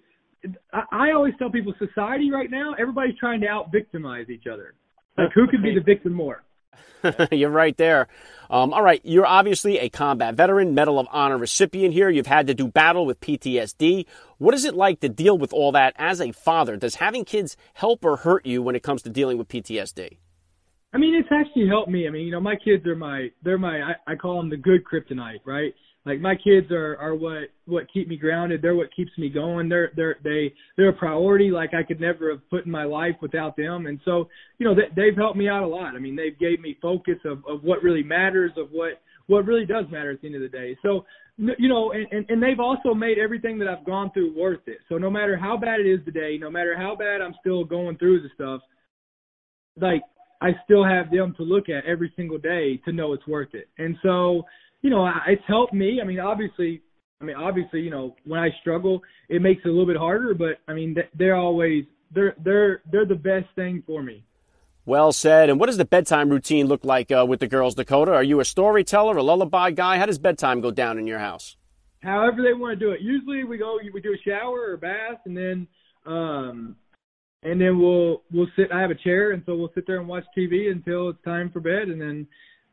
I, 0.74 0.84
I 0.92 1.12
always 1.12 1.34
tell 1.40 1.50
people, 1.50 1.74
society 1.80 2.32
right 2.32 2.50
now, 2.50 2.74
everybody's 2.80 3.18
trying 3.20 3.42
to 3.42 3.48
out 3.48 3.72
victimize 3.72 4.30
each 4.30 4.46
other. 4.52 4.74
Like, 5.18 5.30
who 5.34 5.48
can 5.48 5.62
be 5.62 5.74
the 5.74 5.82
victim 5.82 6.14
more? 6.14 6.44
You're 7.32 7.50
right 7.50 7.76
there. 7.78 8.08
Um, 8.50 8.74
all 8.74 8.82
right, 8.82 9.02
you're 9.04 9.26
obviously 9.26 9.78
a 9.78 9.90
combat 9.90 10.36
veteran, 10.36 10.74
Medal 10.74 11.00
of 11.00 11.08
Honor 11.12 11.38
recipient 11.38 11.94
here. 11.94 12.10
You've 12.10 12.28
had 12.28 12.48
to 12.48 12.54
do 12.54 12.68
battle 12.68 13.06
with 13.06 13.20
PTSD. 13.20 14.06
What 14.38 14.54
is 14.54 14.64
it 14.64 14.74
like 14.74 15.02
to 15.02 15.10
deal 15.10 15.38
with 15.38 15.52
all 15.52 15.74
that 15.74 15.94
as 15.98 16.22
a 16.22 16.32
father? 16.32 16.78
Does 16.78 16.96
having 16.96 17.26
kids 17.26 17.58
help 17.74 18.06
or 18.06 18.18
hurt 18.18 18.46
you 18.46 18.62
when 18.62 18.76
it 18.76 18.84
comes 18.84 19.02
to 19.02 19.10
dealing 19.10 19.38
with 19.38 19.50
PTSD? 19.50 20.18
I 20.94 20.98
mean, 20.98 21.14
it's 21.14 21.28
actually 21.32 21.68
helped 21.68 21.90
me. 21.90 22.08
I 22.08 22.10
mean, 22.10 22.26
you 22.26 22.32
know, 22.32 22.40
my 22.40 22.56
kids 22.56 22.86
are 22.88 22.96
my, 22.96 23.30
they're 23.44 23.58
my, 23.58 23.82
I, 23.82 24.14
I 24.14 24.16
call 24.16 24.38
them 24.38 24.50
the 24.50 24.58
good 24.58 24.84
kryptonite, 24.86 25.42
right? 25.44 25.74
Like 26.08 26.22
my 26.22 26.36
kids 26.36 26.72
are 26.72 26.96
are 26.98 27.16
what 27.16 27.50
what 27.66 27.92
keep 27.92 28.08
me 28.08 28.16
grounded. 28.16 28.62
They're 28.62 28.76
what 28.76 28.96
keeps 28.96 29.12
me 29.18 29.30
going. 29.30 29.68
They're 29.68 29.92
they're 29.96 30.16
they 30.24 30.54
they're 30.78 30.90
a 30.90 30.94
priority 30.94 31.52
like 31.52 31.74
i 31.74 31.84
could 31.84 32.00
never 32.00 32.32
have 32.32 32.50
put 32.50 32.66
in 32.66 32.72
my 32.72 32.86
life 32.86 33.16
without 33.22 33.58
them. 33.58 33.88
And 33.88 34.00
so 34.06 34.30
you 34.58 34.66
know 34.66 34.74
they, 34.74 34.88
they've 34.96 35.18
helped 35.18 35.38
me 35.38 35.50
out 35.50 35.64
a 35.64 35.68
lot. 35.68 35.96
I 35.96 36.00
mean 36.00 36.16
they've 36.16 36.38
gave 36.40 36.62
me 36.62 36.78
focus 36.82 37.18
of 37.26 37.44
of 37.46 37.64
what 37.64 37.84
really 37.84 38.04
matters 38.04 38.52
of 38.56 38.70
what 38.72 39.02
what 39.28 39.46
really 39.46 39.66
does 39.66 39.86
matter 39.92 40.12
at 40.12 40.22
the 40.22 40.28
end 40.28 40.38
of 40.38 40.42
the 40.42 40.48
day. 40.48 40.78
So 40.82 41.06
you 41.38 41.68
know 41.68 41.92
and, 41.92 42.08
and 42.12 42.26
and 42.30 42.42
they've 42.42 42.60
also 42.60 42.94
made 42.94 43.20
everything 43.20 43.60
that 43.60 43.68
i've 43.68 43.86
gone 43.86 44.10
through 44.12 44.34
worth 44.34 44.68
it. 44.68 44.80
So 44.88 44.98
no 44.98 45.10
matter 45.10 45.36
how 45.36 45.58
bad 45.58 45.82
it 45.82 45.88
is 45.88 46.00
today 46.06 46.38
no 46.40 46.50
matter 46.50 46.76
how 46.76 46.96
bad 46.96 47.22
i'm 47.22 47.36
still 47.42 47.64
going 47.64 47.98
through 47.98 48.22
the 48.22 48.30
stuff 48.34 48.62
like 49.80 50.02
i 50.42 50.50
still 50.64 50.84
have 50.84 51.12
them 51.12 51.36
to 51.38 51.44
look 51.44 51.70
at 51.70 51.86
every 51.86 52.12
single 52.16 52.40
day 52.40 52.78
to 52.86 52.92
know 52.92 53.14
it's 53.14 53.28
worth 53.28 53.54
it. 53.54 53.70
And 53.78 53.98
so 54.02 54.46
you 54.88 54.92
know, 54.92 55.06
it's 55.28 55.44
helped 55.48 55.74
me. 55.74 56.00
I 56.02 56.06
mean, 56.06 56.18
obviously, 56.18 56.82
I 57.20 57.26
mean, 57.26 57.36
obviously, 57.36 57.82
you 57.82 57.90
know, 57.90 58.16
when 58.24 58.40
I 58.40 58.52
struggle, 58.62 59.02
it 59.28 59.42
makes 59.42 59.62
it 59.66 59.68
a 59.68 59.72
little 59.72 59.86
bit 59.86 59.98
harder. 59.98 60.34
But 60.34 60.60
I 60.66 60.74
mean, 60.74 60.96
they're 61.14 61.36
always 61.36 61.84
they're 62.16 62.34
they're 62.42 62.82
they're 62.90 63.06
the 63.06 63.16
best 63.16 63.48
thing 63.58 63.84
for 63.86 64.02
me. 64.02 64.24
Well 64.86 65.12
said. 65.12 65.50
And 65.50 65.60
what 65.60 65.66
does 65.66 65.76
the 65.76 65.84
bedtime 65.84 66.30
routine 66.30 66.68
look 66.68 66.86
like 66.86 67.12
uh, 67.12 67.26
with 67.28 67.42
the 67.42 67.48
girls, 67.48 67.76
Dakota? 67.76 68.14
Are 68.14 68.24
you 68.24 68.40
a 68.40 68.46
storyteller, 68.46 69.18
a 69.18 69.24
lullaby 69.24 69.72
guy? 69.72 69.98
How 69.98 70.06
does 70.06 70.20
bedtime 70.20 70.62
go 70.62 70.72
down 70.72 70.98
in 70.98 71.06
your 71.06 71.20
house? 71.20 71.58
However 72.02 72.42
they 72.42 72.54
want 72.54 72.80
to 72.80 72.86
do 72.86 72.92
it. 72.94 73.02
Usually 73.02 73.44
we 73.44 73.58
go, 73.58 73.78
we 73.94 74.00
do 74.00 74.14
a 74.14 74.30
shower 74.30 74.70
or 74.70 74.74
a 74.76 74.78
bath, 74.78 75.20
and 75.26 75.36
then, 75.36 75.68
um, 76.06 76.78
and 77.44 77.60
then 77.60 77.78
we'll 77.78 78.22
we'll 78.32 78.48
sit. 78.56 78.72
I 78.72 78.80
have 78.80 78.92
a 78.92 78.96
chair, 78.96 79.32
and 79.32 79.44
so 79.46 79.54
we'll 79.58 79.74
sit 79.76 79.86
there 79.86 80.00
and 80.00 80.08
watch 80.08 80.24
TV 80.38 80.72
until 80.72 81.10
it's 81.10 81.22
time 81.26 81.50
for 81.52 81.60
bed, 81.60 81.90
and 81.90 82.00
then 82.00 82.26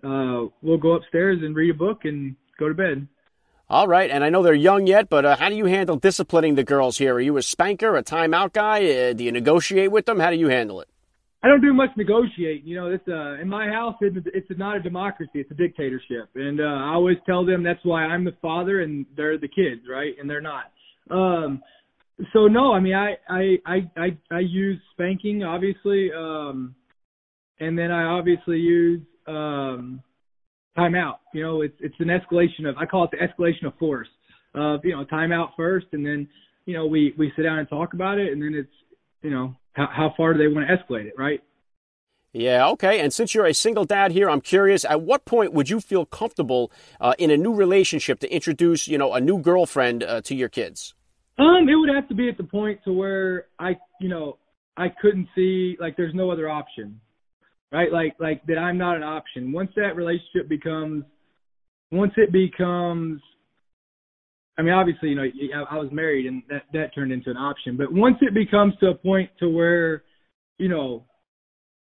uh, 0.04 0.48
we'll 0.62 0.78
go 0.78 0.94
upstairs 0.94 1.40
and 1.42 1.56
read 1.56 1.70
a 1.70 1.74
book 1.74 2.00
and 2.04 2.36
go 2.58 2.68
to 2.68 2.74
bed. 2.74 3.08
All 3.68 3.88
right, 3.88 4.10
and 4.10 4.22
I 4.22 4.28
know 4.28 4.42
they're 4.42 4.54
young 4.54 4.86
yet, 4.86 5.08
but 5.08 5.24
uh, 5.24 5.36
how 5.36 5.48
do 5.48 5.56
you 5.56 5.64
handle 5.64 5.96
disciplining 5.96 6.54
the 6.54 6.64
girls 6.64 6.98
here? 6.98 7.14
Are 7.14 7.20
you 7.20 7.36
a 7.38 7.42
spanker, 7.42 7.96
a 7.96 8.02
timeout 8.02 8.52
guy? 8.52 8.84
Uh, 8.84 9.12
do 9.14 9.24
you 9.24 9.32
negotiate 9.32 9.90
with 9.90 10.04
them? 10.04 10.20
How 10.20 10.30
do 10.30 10.36
you 10.36 10.48
handle 10.48 10.80
it? 10.82 10.88
I 11.42 11.48
don't 11.48 11.60
do 11.60 11.72
much 11.74 11.90
negotiating. 11.96 12.66
You 12.66 12.76
know, 12.76 12.86
it's 12.88 13.06
uh, 13.08 13.40
in 13.40 13.48
my 13.48 13.68
house. 13.68 13.96
It's, 14.00 14.16
it's 14.32 14.58
not 14.58 14.76
a 14.76 14.80
democracy; 14.80 15.30
it's 15.34 15.50
a 15.50 15.54
dictatorship. 15.54 16.28
And 16.34 16.60
uh, 16.60 16.64
I 16.64 16.94
always 16.94 17.16
tell 17.26 17.44
them 17.44 17.62
that's 17.62 17.84
why 17.84 18.04
I'm 18.04 18.24
the 18.24 18.34
father 18.40 18.82
and 18.82 19.06
they're 19.16 19.38
the 19.38 19.48
kids, 19.48 19.82
right? 19.90 20.14
And 20.18 20.28
they're 20.28 20.40
not. 20.40 20.64
Um, 21.10 21.62
so 22.32 22.46
no, 22.46 22.72
I 22.72 22.80
mean, 22.80 22.94
I 22.94 23.16
I 23.28 23.58
I 23.66 23.90
I, 23.96 24.18
I 24.30 24.38
use 24.40 24.80
spanking, 24.92 25.42
obviously, 25.42 26.10
um, 26.16 26.74
and 27.60 27.78
then 27.78 27.90
I 27.90 28.04
obviously 28.04 28.58
use 28.58 29.02
um, 29.26 30.02
timeout. 30.76 31.18
You 31.32 31.42
know, 31.42 31.62
it's 31.62 31.76
it's 31.80 31.94
an 32.00 32.08
escalation 32.08 32.68
of 32.68 32.76
I 32.76 32.86
call 32.86 33.04
it 33.04 33.10
the 33.10 33.18
escalation 33.18 33.66
of 33.66 33.76
force. 33.78 34.08
Of 34.54 34.84
you 34.84 34.92
know, 34.92 35.04
timeout 35.04 35.50
first, 35.56 35.86
and 35.92 36.04
then 36.04 36.28
you 36.66 36.74
know 36.74 36.86
we 36.86 37.14
we 37.18 37.32
sit 37.36 37.42
down 37.42 37.58
and 37.58 37.68
talk 37.68 37.94
about 37.94 38.18
it, 38.18 38.32
and 38.32 38.42
then 38.42 38.54
it's 38.54 38.72
you 39.22 39.30
know 39.30 39.54
how 39.72 39.88
how 39.92 40.14
far 40.16 40.32
do 40.32 40.38
they 40.38 40.48
want 40.48 40.66
to 40.68 40.76
escalate 40.76 41.06
it, 41.06 41.14
right? 41.18 41.42
Yeah, 42.32 42.66
okay. 42.70 42.98
And 42.98 43.12
since 43.12 43.32
you're 43.32 43.46
a 43.46 43.54
single 43.54 43.84
dad 43.84 44.10
here, 44.10 44.28
I'm 44.28 44.40
curious, 44.40 44.84
at 44.84 45.02
what 45.02 45.24
point 45.24 45.52
would 45.52 45.70
you 45.70 45.80
feel 45.80 46.04
comfortable 46.04 46.72
uh, 47.00 47.14
in 47.16 47.30
a 47.30 47.36
new 47.36 47.54
relationship 47.54 48.18
to 48.20 48.34
introduce, 48.34 48.88
you 48.88 48.98
know, 48.98 49.12
a 49.12 49.20
new 49.20 49.38
girlfriend 49.38 50.02
uh, 50.02 50.20
to 50.22 50.34
your 50.34 50.48
kids? 50.48 50.94
Um, 51.38 51.68
it 51.68 51.76
would 51.76 51.90
have 51.94 52.08
to 52.08 52.14
be 52.14 52.28
at 52.28 52.36
the 52.36 52.42
point 52.42 52.80
to 52.86 52.92
where 52.92 53.46
I, 53.60 53.76
you 54.00 54.08
know, 54.08 54.38
I 54.76 54.88
couldn't 54.88 55.28
see 55.36 55.76
like 55.78 55.96
there's 55.96 56.14
no 56.14 56.28
other 56.28 56.50
option 56.50 57.00
right? 57.74 57.92
Like 57.92 58.14
like 58.20 58.46
that 58.46 58.56
I'm 58.56 58.78
not 58.78 58.96
an 58.96 59.02
option. 59.02 59.52
Once 59.52 59.70
that 59.74 59.96
relationship 59.96 60.48
becomes, 60.48 61.04
once 61.90 62.12
it 62.16 62.30
becomes, 62.30 63.20
I 64.56 64.62
mean, 64.62 64.72
obviously, 64.72 65.08
you 65.08 65.16
know, 65.16 65.24
I, 65.68 65.74
I 65.74 65.78
was 65.78 65.88
married 65.90 66.26
and 66.26 66.42
that 66.48 66.62
that 66.72 66.94
turned 66.94 67.10
into 67.10 67.30
an 67.30 67.36
option. 67.36 67.76
But 67.76 67.92
once 67.92 68.16
it 68.20 68.32
becomes 68.32 68.74
to 68.78 68.90
a 68.90 68.94
point 68.94 69.28
to 69.40 69.48
where, 69.48 70.04
you 70.58 70.68
know, 70.68 71.04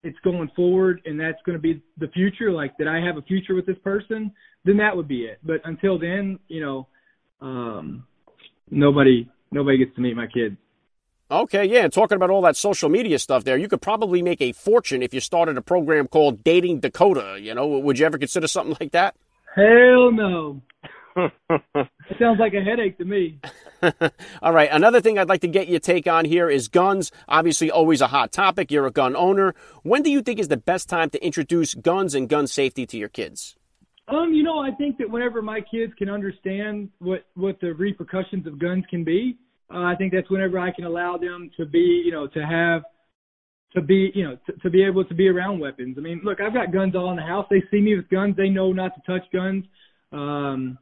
it's 0.04 0.18
going 0.22 0.50
forward 0.54 1.00
and 1.04 1.18
that's 1.18 1.38
going 1.44 1.58
to 1.58 1.62
be 1.62 1.82
the 1.98 2.08
future, 2.08 2.52
like 2.52 2.76
that 2.78 2.86
I 2.86 3.04
have 3.04 3.16
a 3.16 3.22
future 3.22 3.56
with 3.56 3.66
this 3.66 3.78
person, 3.82 4.30
then 4.64 4.76
that 4.76 4.96
would 4.96 5.08
be 5.08 5.24
it. 5.24 5.40
But 5.42 5.60
until 5.64 5.98
then, 5.98 6.38
you 6.46 6.60
know, 6.60 6.86
um, 7.40 8.04
nobody 8.70 9.28
nobody 9.50 9.78
gets 9.78 9.96
to 9.96 10.00
meet 10.00 10.14
my 10.14 10.28
kids. 10.28 10.56
Okay, 11.32 11.64
yeah, 11.64 11.84
and 11.84 11.92
talking 11.92 12.16
about 12.16 12.28
all 12.28 12.42
that 12.42 12.56
social 12.58 12.90
media 12.90 13.18
stuff 13.18 13.44
there, 13.44 13.56
you 13.56 13.66
could 13.66 13.80
probably 13.80 14.20
make 14.20 14.42
a 14.42 14.52
fortune 14.52 15.02
if 15.02 15.14
you 15.14 15.20
started 15.20 15.56
a 15.56 15.62
program 15.62 16.06
called 16.06 16.44
Dating 16.44 16.80
Dakota. 16.80 17.38
You 17.40 17.54
know, 17.54 17.66
would 17.66 17.98
you 17.98 18.04
ever 18.04 18.18
consider 18.18 18.46
something 18.46 18.76
like 18.78 18.92
that? 18.92 19.16
Hell 19.54 20.12
no. 20.12 20.60
it 21.16 22.18
sounds 22.18 22.38
like 22.38 22.52
a 22.52 22.60
headache 22.60 22.98
to 22.98 23.06
me. 23.06 23.40
All 24.42 24.52
right. 24.52 24.68
Another 24.70 25.00
thing 25.00 25.18
I'd 25.18 25.30
like 25.30 25.40
to 25.40 25.48
get 25.48 25.68
your 25.68 25.80
take 25.80 26.06
on 26.06 26.26
here 26.26 26.50
is 26.50 26.68
guns. 26.68 27.10
Obviously, 27.28 27.70
always 27.70 28.02
a 28.02 28.08
hot 28.08 28.30
topic. 28.30 28.70
You're 28.70 28.86
a 28.86 28.90
gun 28.90 29.16
owner. 29.16 29.54
When 29.82 30.02
do 30.02 30.10
you 30.10 30.20
think 30.20 30.38
is 30.38 30.48
the 30.48 30.58
best 30.58 30.90
time 30.90 31.08
to 31.10 31.24
introduce 31.24 31.72
guns 31.72 32.14
and 32.14 32.28
gun 32.28 32.46
safety 32.46 32.84
to 32.86 32.98
your 32.98 33.08
kids? 33.08 33.56
Um, 34.08 34.34
you 34.34 34.42
know, 34.42 34.58
I 34.58 34.70
think 34.72 34.98
that 34.98 35.08
whenever 35.08 35.40
my 35.40 35.62
kids 35.62 35.94
can 35.96 36.10
understand 36.10 36.90
what 36.98 37.24
what 37.34 37.58
the 37.60 37.72
repercussions 37.72 38.46
of 38.46 38.58
guns 38.58 38.84
can 38.90 39.02
be, 39.02 39.38
uh, 39.72 39.84
I 39.84 39.94
think 39.96 40.12
that's 40.12 40.28
whenever 40.30 40.58
I 40.58 40.70
can 40.70 40.84
allow 40.84 41.16
them 41.16 41.50
to 41.56 41.66
be, 41.66 42.02
you 42.04 42.12
know, 42.12 42.26
to 42.28 42.40
have, 42.40 42.82
to 43.74 43.80
be, 43.80 44.10
you 44.14 44.24
know, 44.24 44.36
to, 44.46 44.52
to 44.64 44.70
be 44.70 44.84
able 44.84 45.04
to 45.04 45.14
be 45.14 45.28
around 45.28 45.58
weapons. 45.58 45.96
I 45.98 46.02
mean, 46.02 46.20
look, 46.22 46.40
I've 46.40 46.52
got 46.52 46.72
guns 46.72 46.94
all 46.94 47.10
in 47.10 47.16
the 47.16 47.22
house. 47.22 47.46
They 47.50 47.62
see 47.70 47.80
me 47.80 47.96
with 47.96 48.08
guns. 48.10 48.36
They 48.36 48.48
know 48.48 48.72
not 48.72 48.92
to 48.94 49.00
touch 49.10 49.26
guns. 49.32 49.64
Um, 50.12 50.78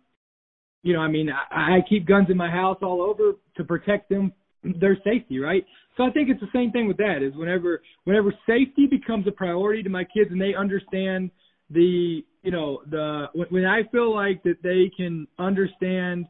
you 0.83 0.93
know, 0.95 1.01
I 1.01 1.09
mean, 1.09 1.31
I, 1.31 1.77
I 1.77 1.79
keep 1.89 2.07
guns 2.07 2.29
in 2.31 2.37
my 2.37 2.51
house 2.51 2.79
all 2.83 3.01
over 3.01 3.35
to 3.57 3.65
protect 3.65 4.09
them, 4.09 4.33
their 4.65 4.99
safety, 5.05 5.39
right? 5.39 5.65
So 5.97 6.05
I 6.05 6.11
think 6.11 6.31
it's 6.31 6.41
the 6.41 6.49
same 6.53 6.73
thing 6.73 6.89
with 6.89 6.97
that. 6.97 7.23
Is 7.23 7.35
whenever, 7.37 7.83
whenever 8.05 8.35
safety 8.47 8.87
becomes 8.87 9.27
a 9.29 9.33
priority 9.33 9.83
to 9.83 9.91
my 9.91 10.05
kids 10.05 10.31
and 10.33 10.41
they 10.41 10.55
understand 10.55 11.31
the, 11.69 12.25
you 12.43 12.51
know, 12.51 12.81
the 12.91 13.27
when, 13.35 13.49
when 13.51 13.65
I 13.67 13.83
feel 13.93 14.13
like 14.13 14.43
that 14.43 14.63
they 14.63 14.91
can 14.97 15.29
understand 15.39 16.27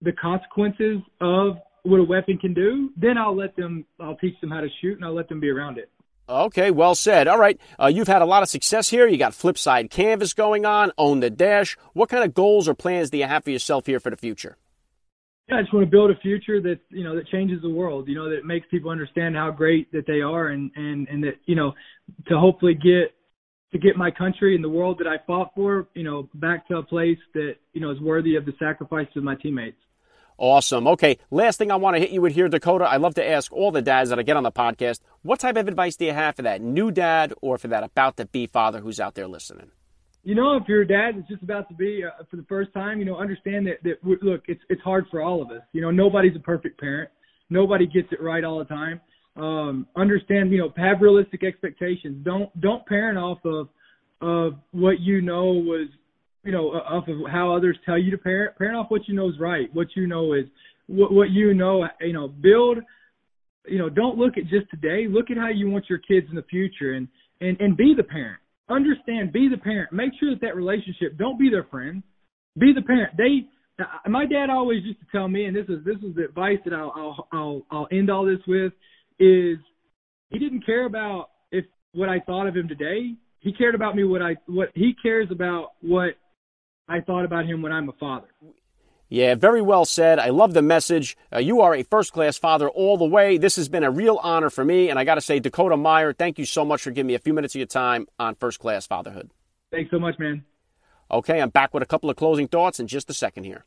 the 0.00 0.12
consequences 0.12 0.98
of 1.20 1.56
what 1.82 2.00
a 2.00 2.04
weapon 2.04 2.38
can 2.38 2.54
do, 2.54 2.90
then 2.96 3.18
I'll 3.18 3.36
let 3.36 3.56
them, 3.56 3.84
I'll 4.00 4.16
teach 4.16 4.40
them 4.40 4.50
how 4.50 4.60
to 4.60 4.68
shoot 4.80 4.96
and 4.96 5.04
I'll 5.04 5.14
let 5.14 5.28
them 5.28 5.40
be 5.40 5.50
around 5.50 5.78
it. 5.78 5.90
Okay, 6.28 6.70
well 6.70 6.94
said. 6.94 7.26
All 7.26 7.38
right, 7.38 7.60
uh, 7.80 7.88
you've 7.88 8.06
had 8.06 8.22
a 8.22 8.26
lot 8.26 8.42
of 8.42 8.48
success 8.48 8.88
here. 8.88 9.08
You 9.08 9.18
got 9.18 9.32
Flipside 9.32 9.90
Canvas 9.90 10.34
going 10.34 10.64
on, 10.64 10.92
Own 10.96 11.20
the 11.20 11.30
Dash. 11.30 11.76
What 11.94 12.08
kind 12.08 12.24
of 12.24 12.32
goals 12.32 12.68
or 12.68 12.74
plans 12.74 13.10
do 13.10 13.18
you 13.18 13.26
have 13.26 13.44
for 13.44 13.50
yourself 13.50 13.86
here 13.86 13.98
for 13.98 14.10
the 14.10 14.16
future? 14.16 14.56
Yeah, 15.48 15.56
I 15.56 15.62
just 15.62 15.74
want 15.74 15.84
to 15.84 15.90
build 15.90 16.12
a 16.12 16.16
future 16.20 16.60
that 16.62 16.78
you 16.90 17.02
know 17.02 17.16
that 17.16 17.26
changes 17.26 17.60
the 17.60 17.68
world. 17.68 18.06
You 18.06 18.14
know 18.14 18.30
that 18.30 18.44
makes 18.44 18.66
people 18.70 18.90
understand 18.90 19.34
how 19.34 19.50
great 19.50 19.90
that 19.90 20.06
they 20.06 20.20
are, 20.20 20.48
and 20.48 20.70
and 20.76 21.08
and 21.08 21.24
that 21.24 21.34
you 21.46 21.56
know 21.56 21.72
to 22.28 22.38
hopefully 22.38 22.74
get 22.74 23.12
to 23.72 23.78
get 23.78 23.96
my 23.96 24.10
country 24.10 24.54
and 24.54 24.62
the 24.62 24.68
world 24.68 24.98
that 24.98 25.06
I 25.06 25.16
fought 25.26 25.50
for, 25.54 25.88
you 25.94 26.04
know, 26.04 26.28
back 26.34 26.68
to 26.68 26.76
a 26.76 26.82
place 26.82 27.18
that 27.34 27.54
you 27.72 27.80
know 27.80 27.90
is 27.90 28.00
worthy 28.00 28.36
of 28.36 28.46
the 28.46 28.52
sacrifices 28.58 29.16
of 29.16 29.24
my 29.24 29.34
teammates. 29.34 29.78
Awesome. 30.38 30.86
Okay, 30.88 31.18
last 31.30 31.58
thing 31.58 31.70
I 31.70 31.76
want 31.76 31.96
to 31.96 32.00
hit 32.00 32.10
you 32.10 32.20
with 32.20 32.34
here, 32.34 32.48
Dakota. 32.48 32.84
I 32.84 32.96
love 32.96 33.14
to 33.14 33.26
ask 33.26 33.52
all 33.52 33.70
the 33.70 33.82
dads 33.82 34.10
that 34.10 34.18
I 34.18 34.22
get 34.22 34.36
on 34.36 34.42
the 34.42 34.52
podcast, 34.52 35.00
what 35.22 35.40
type 35.40 35.56
of 35.56 35.68
advice 35.68 35.96
do 35.96 36.04
you 36.04 36.12
have 36.12 36.36
for 36.36 36.42
that 36.42 36.60
new 36.60 36.90
dad 36.90 37.32
or 37.40 37.58
for 37.58 37.68
that 37.68 37.84
about 37.84 38.16
to 38.16 38.26
be 38.26 38.46
father 38.46 38.80
who's 38.80 38.98
out 38.98 39.14
there 39.14 39.28
listening? 39.28 39.70
You 40.24 40.34
know, 40.34 40.56
if 40.56 40.64
you're 40.68 40.82
a 40.82 40.86
dad 40.86 41.16
that's 41.16 41.28
just 41.28 41.42
about 41.42 41.68
to 41.68 41.74
be 41.74 42.02
uh, 42.04 42.24
for 42.30 42.36
the 42.36 42.44
first 42.44 42.72
time, 42.72 42.98
you 42.98 43.04
know, 43.04 43.16
understand 43.16 43.66
that 43.66 43.82
that 43.82 43.96
look, 44.22 44.42
it's 44.46 44.62
it's 44.68 44.82
hard 44.82 45.06
for 45.10 45.20
all 45.20 45.42
of 45.42 45.50
us. 45.50 45.62
You 45.72 45.82
know, 45.82 45.90
nobody's 45.90 46.36
a 46.36 46.40
perfect 46.40 46.80
parent. 46.80 47.10
Nobody 47.50 47.86
gets 47.86 48.08
it 48.12 48.22
right 48.22 48.44
all 48.44 48.58
the 48.58 48.64
time. 48.64 49.00
Um, 49.36 49.86
understand, 49.96 50.52
you 50.52 50.58
know, 50.58 50.72
have 50.76 51.00
realistic 51.00 51.42
expectations. 51.42 52.24
Don't 52.24 52.48
don't 52.60 52.86
parent 52.86 53.18
off 53.18 53.38
of 53.44 53.68
of 54.20 54.54
what 54.70 55.00
you 55.00 55.20
know 55.20 55.46
was 55.46 55.88
you 56.44 56.52
know, 56.52 56.70
uh, 56.70 56.78
off 56.78 57.08
of 57.08 57.16
how 57.30 57.54
others 57.54 57.76
tell 57.84 57.98
you 57.98 58.10
to 58.10 58.18
parent. 58.18 58.56
Parent 58.56 58.76
off 58.76 58.90
what 58.90 59.06
you 59.06 59.14
know 59.14 59.28
is 59.28 59.38
right. 59.38 59.72
What 59.72 59.88
you 59.94 60.06
know 60.06 60.32
is 60.32 60.44
what 60.86 61.12
what 61.12 61.30
you 61.30 61.54
know. 61.54 61.86
You 62.00 62.12
know, 62.12 62.28
build. 62.28 62.78
You 63.66 63.78
know, 63.78 63.88
don't 63.88 64.18
look 64.18 64.36
at 64.36 64.44
just 64.44 64.68
today. 64.70 65.06
Look 65.08 65.30
at 65.30 65.36
how 65.36 65.48
you 65.48 65.70
want 65.70 65.84
your 65.88 66.00
kids 66.00 66.26
in 66.30 66.36
the 66.36 66.42
future, 66.42 66.94
and 66.94 67.06
and 67.40 67.60
and 67.60 67.76
be 67.76 67.94
the 67.96 68.02
parent. 68.02 68.40
Understand. 68.68 69.32
Be 69.32 69.48
the 69.48 69.58
parent. 69.58 69.92
Make 69.92 70.12
sure 70.18 70.30
that 70.30 70.40
that 70.40 70.56
relationship. 70.56 71.16
Don't 71.16 71.38
be 71.38 71.48
their 71.48 71.64
friend. 71.64 72.02
Be 72.58 72.72
the 72.74 72.82
parent. 72.82 73.16
They. 73.16 73.48
Uh, 73.78 74.10
my 74.10 74.26
dad 74.26 74.50
always 74.50 74.84
used 74.84 75.00
to 75.00 75.06
tell 75.10 75.28
me, 75.28 75.46
and 75.46 75.56
this 75.56 75.66
is 75.68 75.84
this 75.84 75.96
is 75.96 76.14
the 76.14 76.24
advice 76.24 76.58
that 76.64 76.74
I'll 76.74 76.92
I'll 76.94 77.28
I'll, 77.32 77.62
I'll 77.70 77.88
end 77.92 78.10
all 78.10 78.26
this 78.26 78.40
with, 78.46 78.72
is 79.18 79.58
he 80.30 80.38
didn't 80.38 80.66
care 80.66 80.86
about 80.86 81.30
if 81.52 81.64
what 81.92 82.08
I 82.08 82.18
thought 82.20 82.48
of 82.48 82.56
him 82.56 82.66
today. 82.68 83.14
He 83.38 83.52
cared 83.52 83.74
about 83.74 83.96
me 83.96 84.04
what 84.04 84.22
I 84.22 84.36
what 84.46 84.70
he 84.74 84.94
cares 85.02 85.28
about 85.30 85.72
what 85.80 86.14
I 86.88 87.00
thought 87.00 87.24
about 87.24 87.46
him 87.46 87.62
when 87.62 87.72
I'm 87.72 87.88
a 87.88 87.92
father. 87.92 88.28
Yeah, 89.08 89.34
very 89.34 89.60
well 89.60 89.84
said. 89.84 90.18
I 90.18 90.30
love 90.30 90.54
the 90.54 90.62
message. 90.62 91.18
Uh, 91.30 91.38
you 91.38 91.60
are 91.60 91.74
a 91.74 91.82
first 91.82 92.12
class 92.12 92.38
father 92.38 92.70
all 92.70 92.96
the 92.96 93.04
way. 93.04 93.36
This 93.36 93.56
has 93.56 93.68
been 93.68 93.84
a 93.84 93.90
real 93.90 94.18
honor 94.22 94.48
for 94.48 94.64
me. 94.64 94.88
And 94.88 94.98
I 94.98 95.04
got 95.04 95.16
to 95.16 95.20
say, 95.20 95.38
Dakota 95.38 95.76
Meyer, 95.76 96.14
thank 96.14 96.38
you 96.38 96.46
so 96.46 96.64
much 96.64 96.82
for 96.82 96.90
giving 96.90 97.08
me 97.08 97.14
a 97.14 97.18
few 97.18 97.34
minutes 97.34 97.54
of 97.54 97.58
your 97.58 97.66
time 97.66 98.06
on 98.18 98.34
first 98.36 98.58
class 98.58 98.86
fatherhood. 98.86 99.30
Thanks 99.70 99.90
so 99.90 99.98
much, 99.98 100.18
man. 100.18 100.44
Okay, 101.10 101.42
I'm 101.42 101.50
back 101.50 101.74
with 101.74 101.82
a 101.82 101.86
couple 101.86 102.08
of 102.08 102.16
closing 102.16 102.48
thoughts 102.48 102.80
in 102.80 102.86
just 102.86 103.10
a 103.10 103.14
second 103.14 103.44
here. 103.44 103.66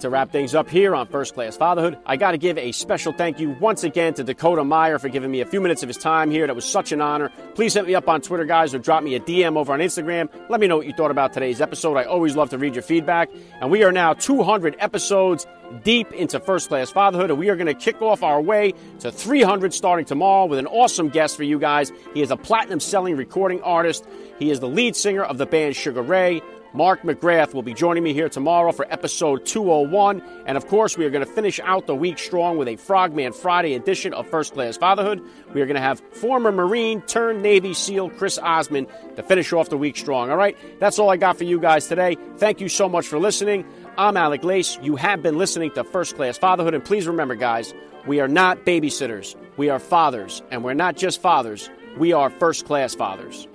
To 0.00 0.10
wrap 0.10 0.30
things 0.30 0.54
up 0.54 0.68
here 0.68 0.94
on 0.94 1.06
First 1.06 1.34
Class 1.34 1.56
Fatherhood. 1.56 1.98
I 2.06 2.16
got 2.16 2.32
to 2.32 2.38
give 2.38 2.58
a 2.58 2.72
special 2.72 3.12
thank 3.12 3.38
you 3.38 3.50
once 3.60 3.84
again 3.84 4.14
to 4.14 4.24
Dakota 4.24 4.64
Meyer 4.64 4.98
for 4.98 5.08
giving 5.08 5.30
me 5.30 5.40
a 5.40 5.46
few 5.46 5.60
minutes 5.60 5.82
of 5.82 5.88
his 5.88 5.96
time 5.96 6.30
here. 6.30 6.46
That 6.46 6.56
was 6.56 6.64
such 6.64 6.92
an 6.92 7.00
honor. 7.00 7.30
Please 7.54 7.74
hit 7.74 7.86
me 7.86 7.94
up 7.94 8.08
on 8.08 8.20
Twitter, 8.20 8.44
guys, 8.44 8.74
or 8.74 8.78
drop 8.78 9.02
me 9.02 9.14
a 9.14 9.20
DM 9.20 9.56
over 9.56 9.72
on 9.72 9.80
Instagram. 9.80 10.28
Let 10.48 10.60
me 10.60 10.66
know 10.66 10.76
what 10.76 10.86
you 10.86 10.92
thought 10.92 11.10
about 11.10 11.32
today's 11.32 11.60
episode. 11.60 11.96
I 11.96 12.04
always 12.04 12.36
love 12.36 12.50
to 12.50 12.58
read 12.58 12.74
your 12.74 12.82
feedback. 12.82 13.30
And 13.60 13.70
we 13.70 13.84
are 13.84 13.92
now 13.92 14.14
200 14.14 14.76
episodes 14.78 15.46
deep 15.84 16.12
into 16.12 16.40
First 16.40 16.68
Class 16.68 16.90
Fatherhood, 16.90 17.30
and 17.30 17.38
we 17.38 17.48
are 17.48 17.56
going 17.56 17.66
to 17.66 17.74
kick 17.74 18.02
off 18.02 18.22
our 18.22 18.40
way 18.40 18.74
to 19.00 19.12
300 19.12 19.72
starting 19.72 20.04
tomorrow 20.04 20.46
with 20.46 20.58
an 20.58 20.66
awesome 20.66 21.08
guest 21.08 21.36
for 21.36 21.44
you 21.44 21.58
guys. 21.58 21.92
He 22.14 22.22
is 22.22 22.30
a 22.30 22.36
platinum 22.36 22.80
selling 22.80 23.16
recording 23.16 23.62
artist. 23.62 24.04
He 24.38 24.50
is 24.50 24.60
the 24.60 24.68
lead 24.68 24.96
singer 24.96 25.22
of 25.22 25.38
the 25.38 25.46
band 25.46 25.76
Sugar 25.76 26.02
Ray. 26.02 26.42
Mark 26.72 27.02
McGrath 27.02 27.52
will 27.52 27.62
be 27.62 27.74
joining 27.74 28.04
me 28.04 28.12
here 28.12 28.28
tomorrow 28.28 28.70
for 28.70 28.86
episode 28.90 29.44
201. 29.44 30.22
And 30.46 30.56
of 30.56 30.68
course, 30.68 30.96
we 30.96 31.04
are 31.04 31.10
going 31.10 31.26
to 31.26 31.32
finish 31.32 31.58
out 31.60 31.86
the 31.86 31.96
week 31.96 32.18
strong 32.18 32.58
with 32.58 32.68
a 32.68 32.76
Frogman 32.76 33.32
Friday 33.32 33.74
edition 33.74 34.14
of 34.14 34.28
First 34.28 34.54
Class 34.54 34.76
Fatherhood. 34.76 35.20
We 35.52 35.60
are 35.62 35.66
going 35.66 35.74
to 35.74 35.80
have 35.80 36.00
former 36.12 36.52
Marine 36.52 37.02
turned 37.02 37.42
Navy 37.42 37.74
SEAL 37.74 38.10
Chris 38.10 38.38
Osman 38.38 38.86
to 39.16 39.22
finish 39.22 39.52
off 39.52 39.68
the 39.68 39.78
week 39.78 39.96
strong. 39.96 40.30
All 40.30 40.36
right, 40.36 40.56
that's 40.78 40.98
all 40.98 41.10
I 41.10 41.16
got 41.16 41.36
for 41.36 41.44
you 41.44 41.58
guys 41.58 41.88
today. 41.88 42.16
Thank 42.36 42.60
you 42.60 42.68
so 42.68 42.88
much 42.88 43.06
for 43.06 43.18
listening. 43.18 43.64
I'm 43.98 44.16
Alec 44.16 44.44
Lace. 44.44 44.78
You 44.80 44.94
have 44.96 45.22
been 45.22 45.38
listening 45.38 45.72
to 45.72 45.82
First 45.82 46.14
Class 46.14 46.38
Fatherhood. 46.38 46.74
And 46.74 46.84
please 46.84 47.08
remember, 47.08 47.34
guys, 47.34 47.74
we 48.06 48.20
are 48.20 48.28
not 48.28 48.64
babysitters, 48.64 49.34
we 49.56 49.68
are 49.68 49.78
fathers. 49.78 50.42
And 50.50 50.62
we're 50.62 50.74
not 50.74 50.96
just 50.96 51.20
fathers, 51.20 51.68
we 51.98 52.12
are 52.12 52.30
first 52.30 52.64
class 52.64 52.94
fathers. 52.94 53.48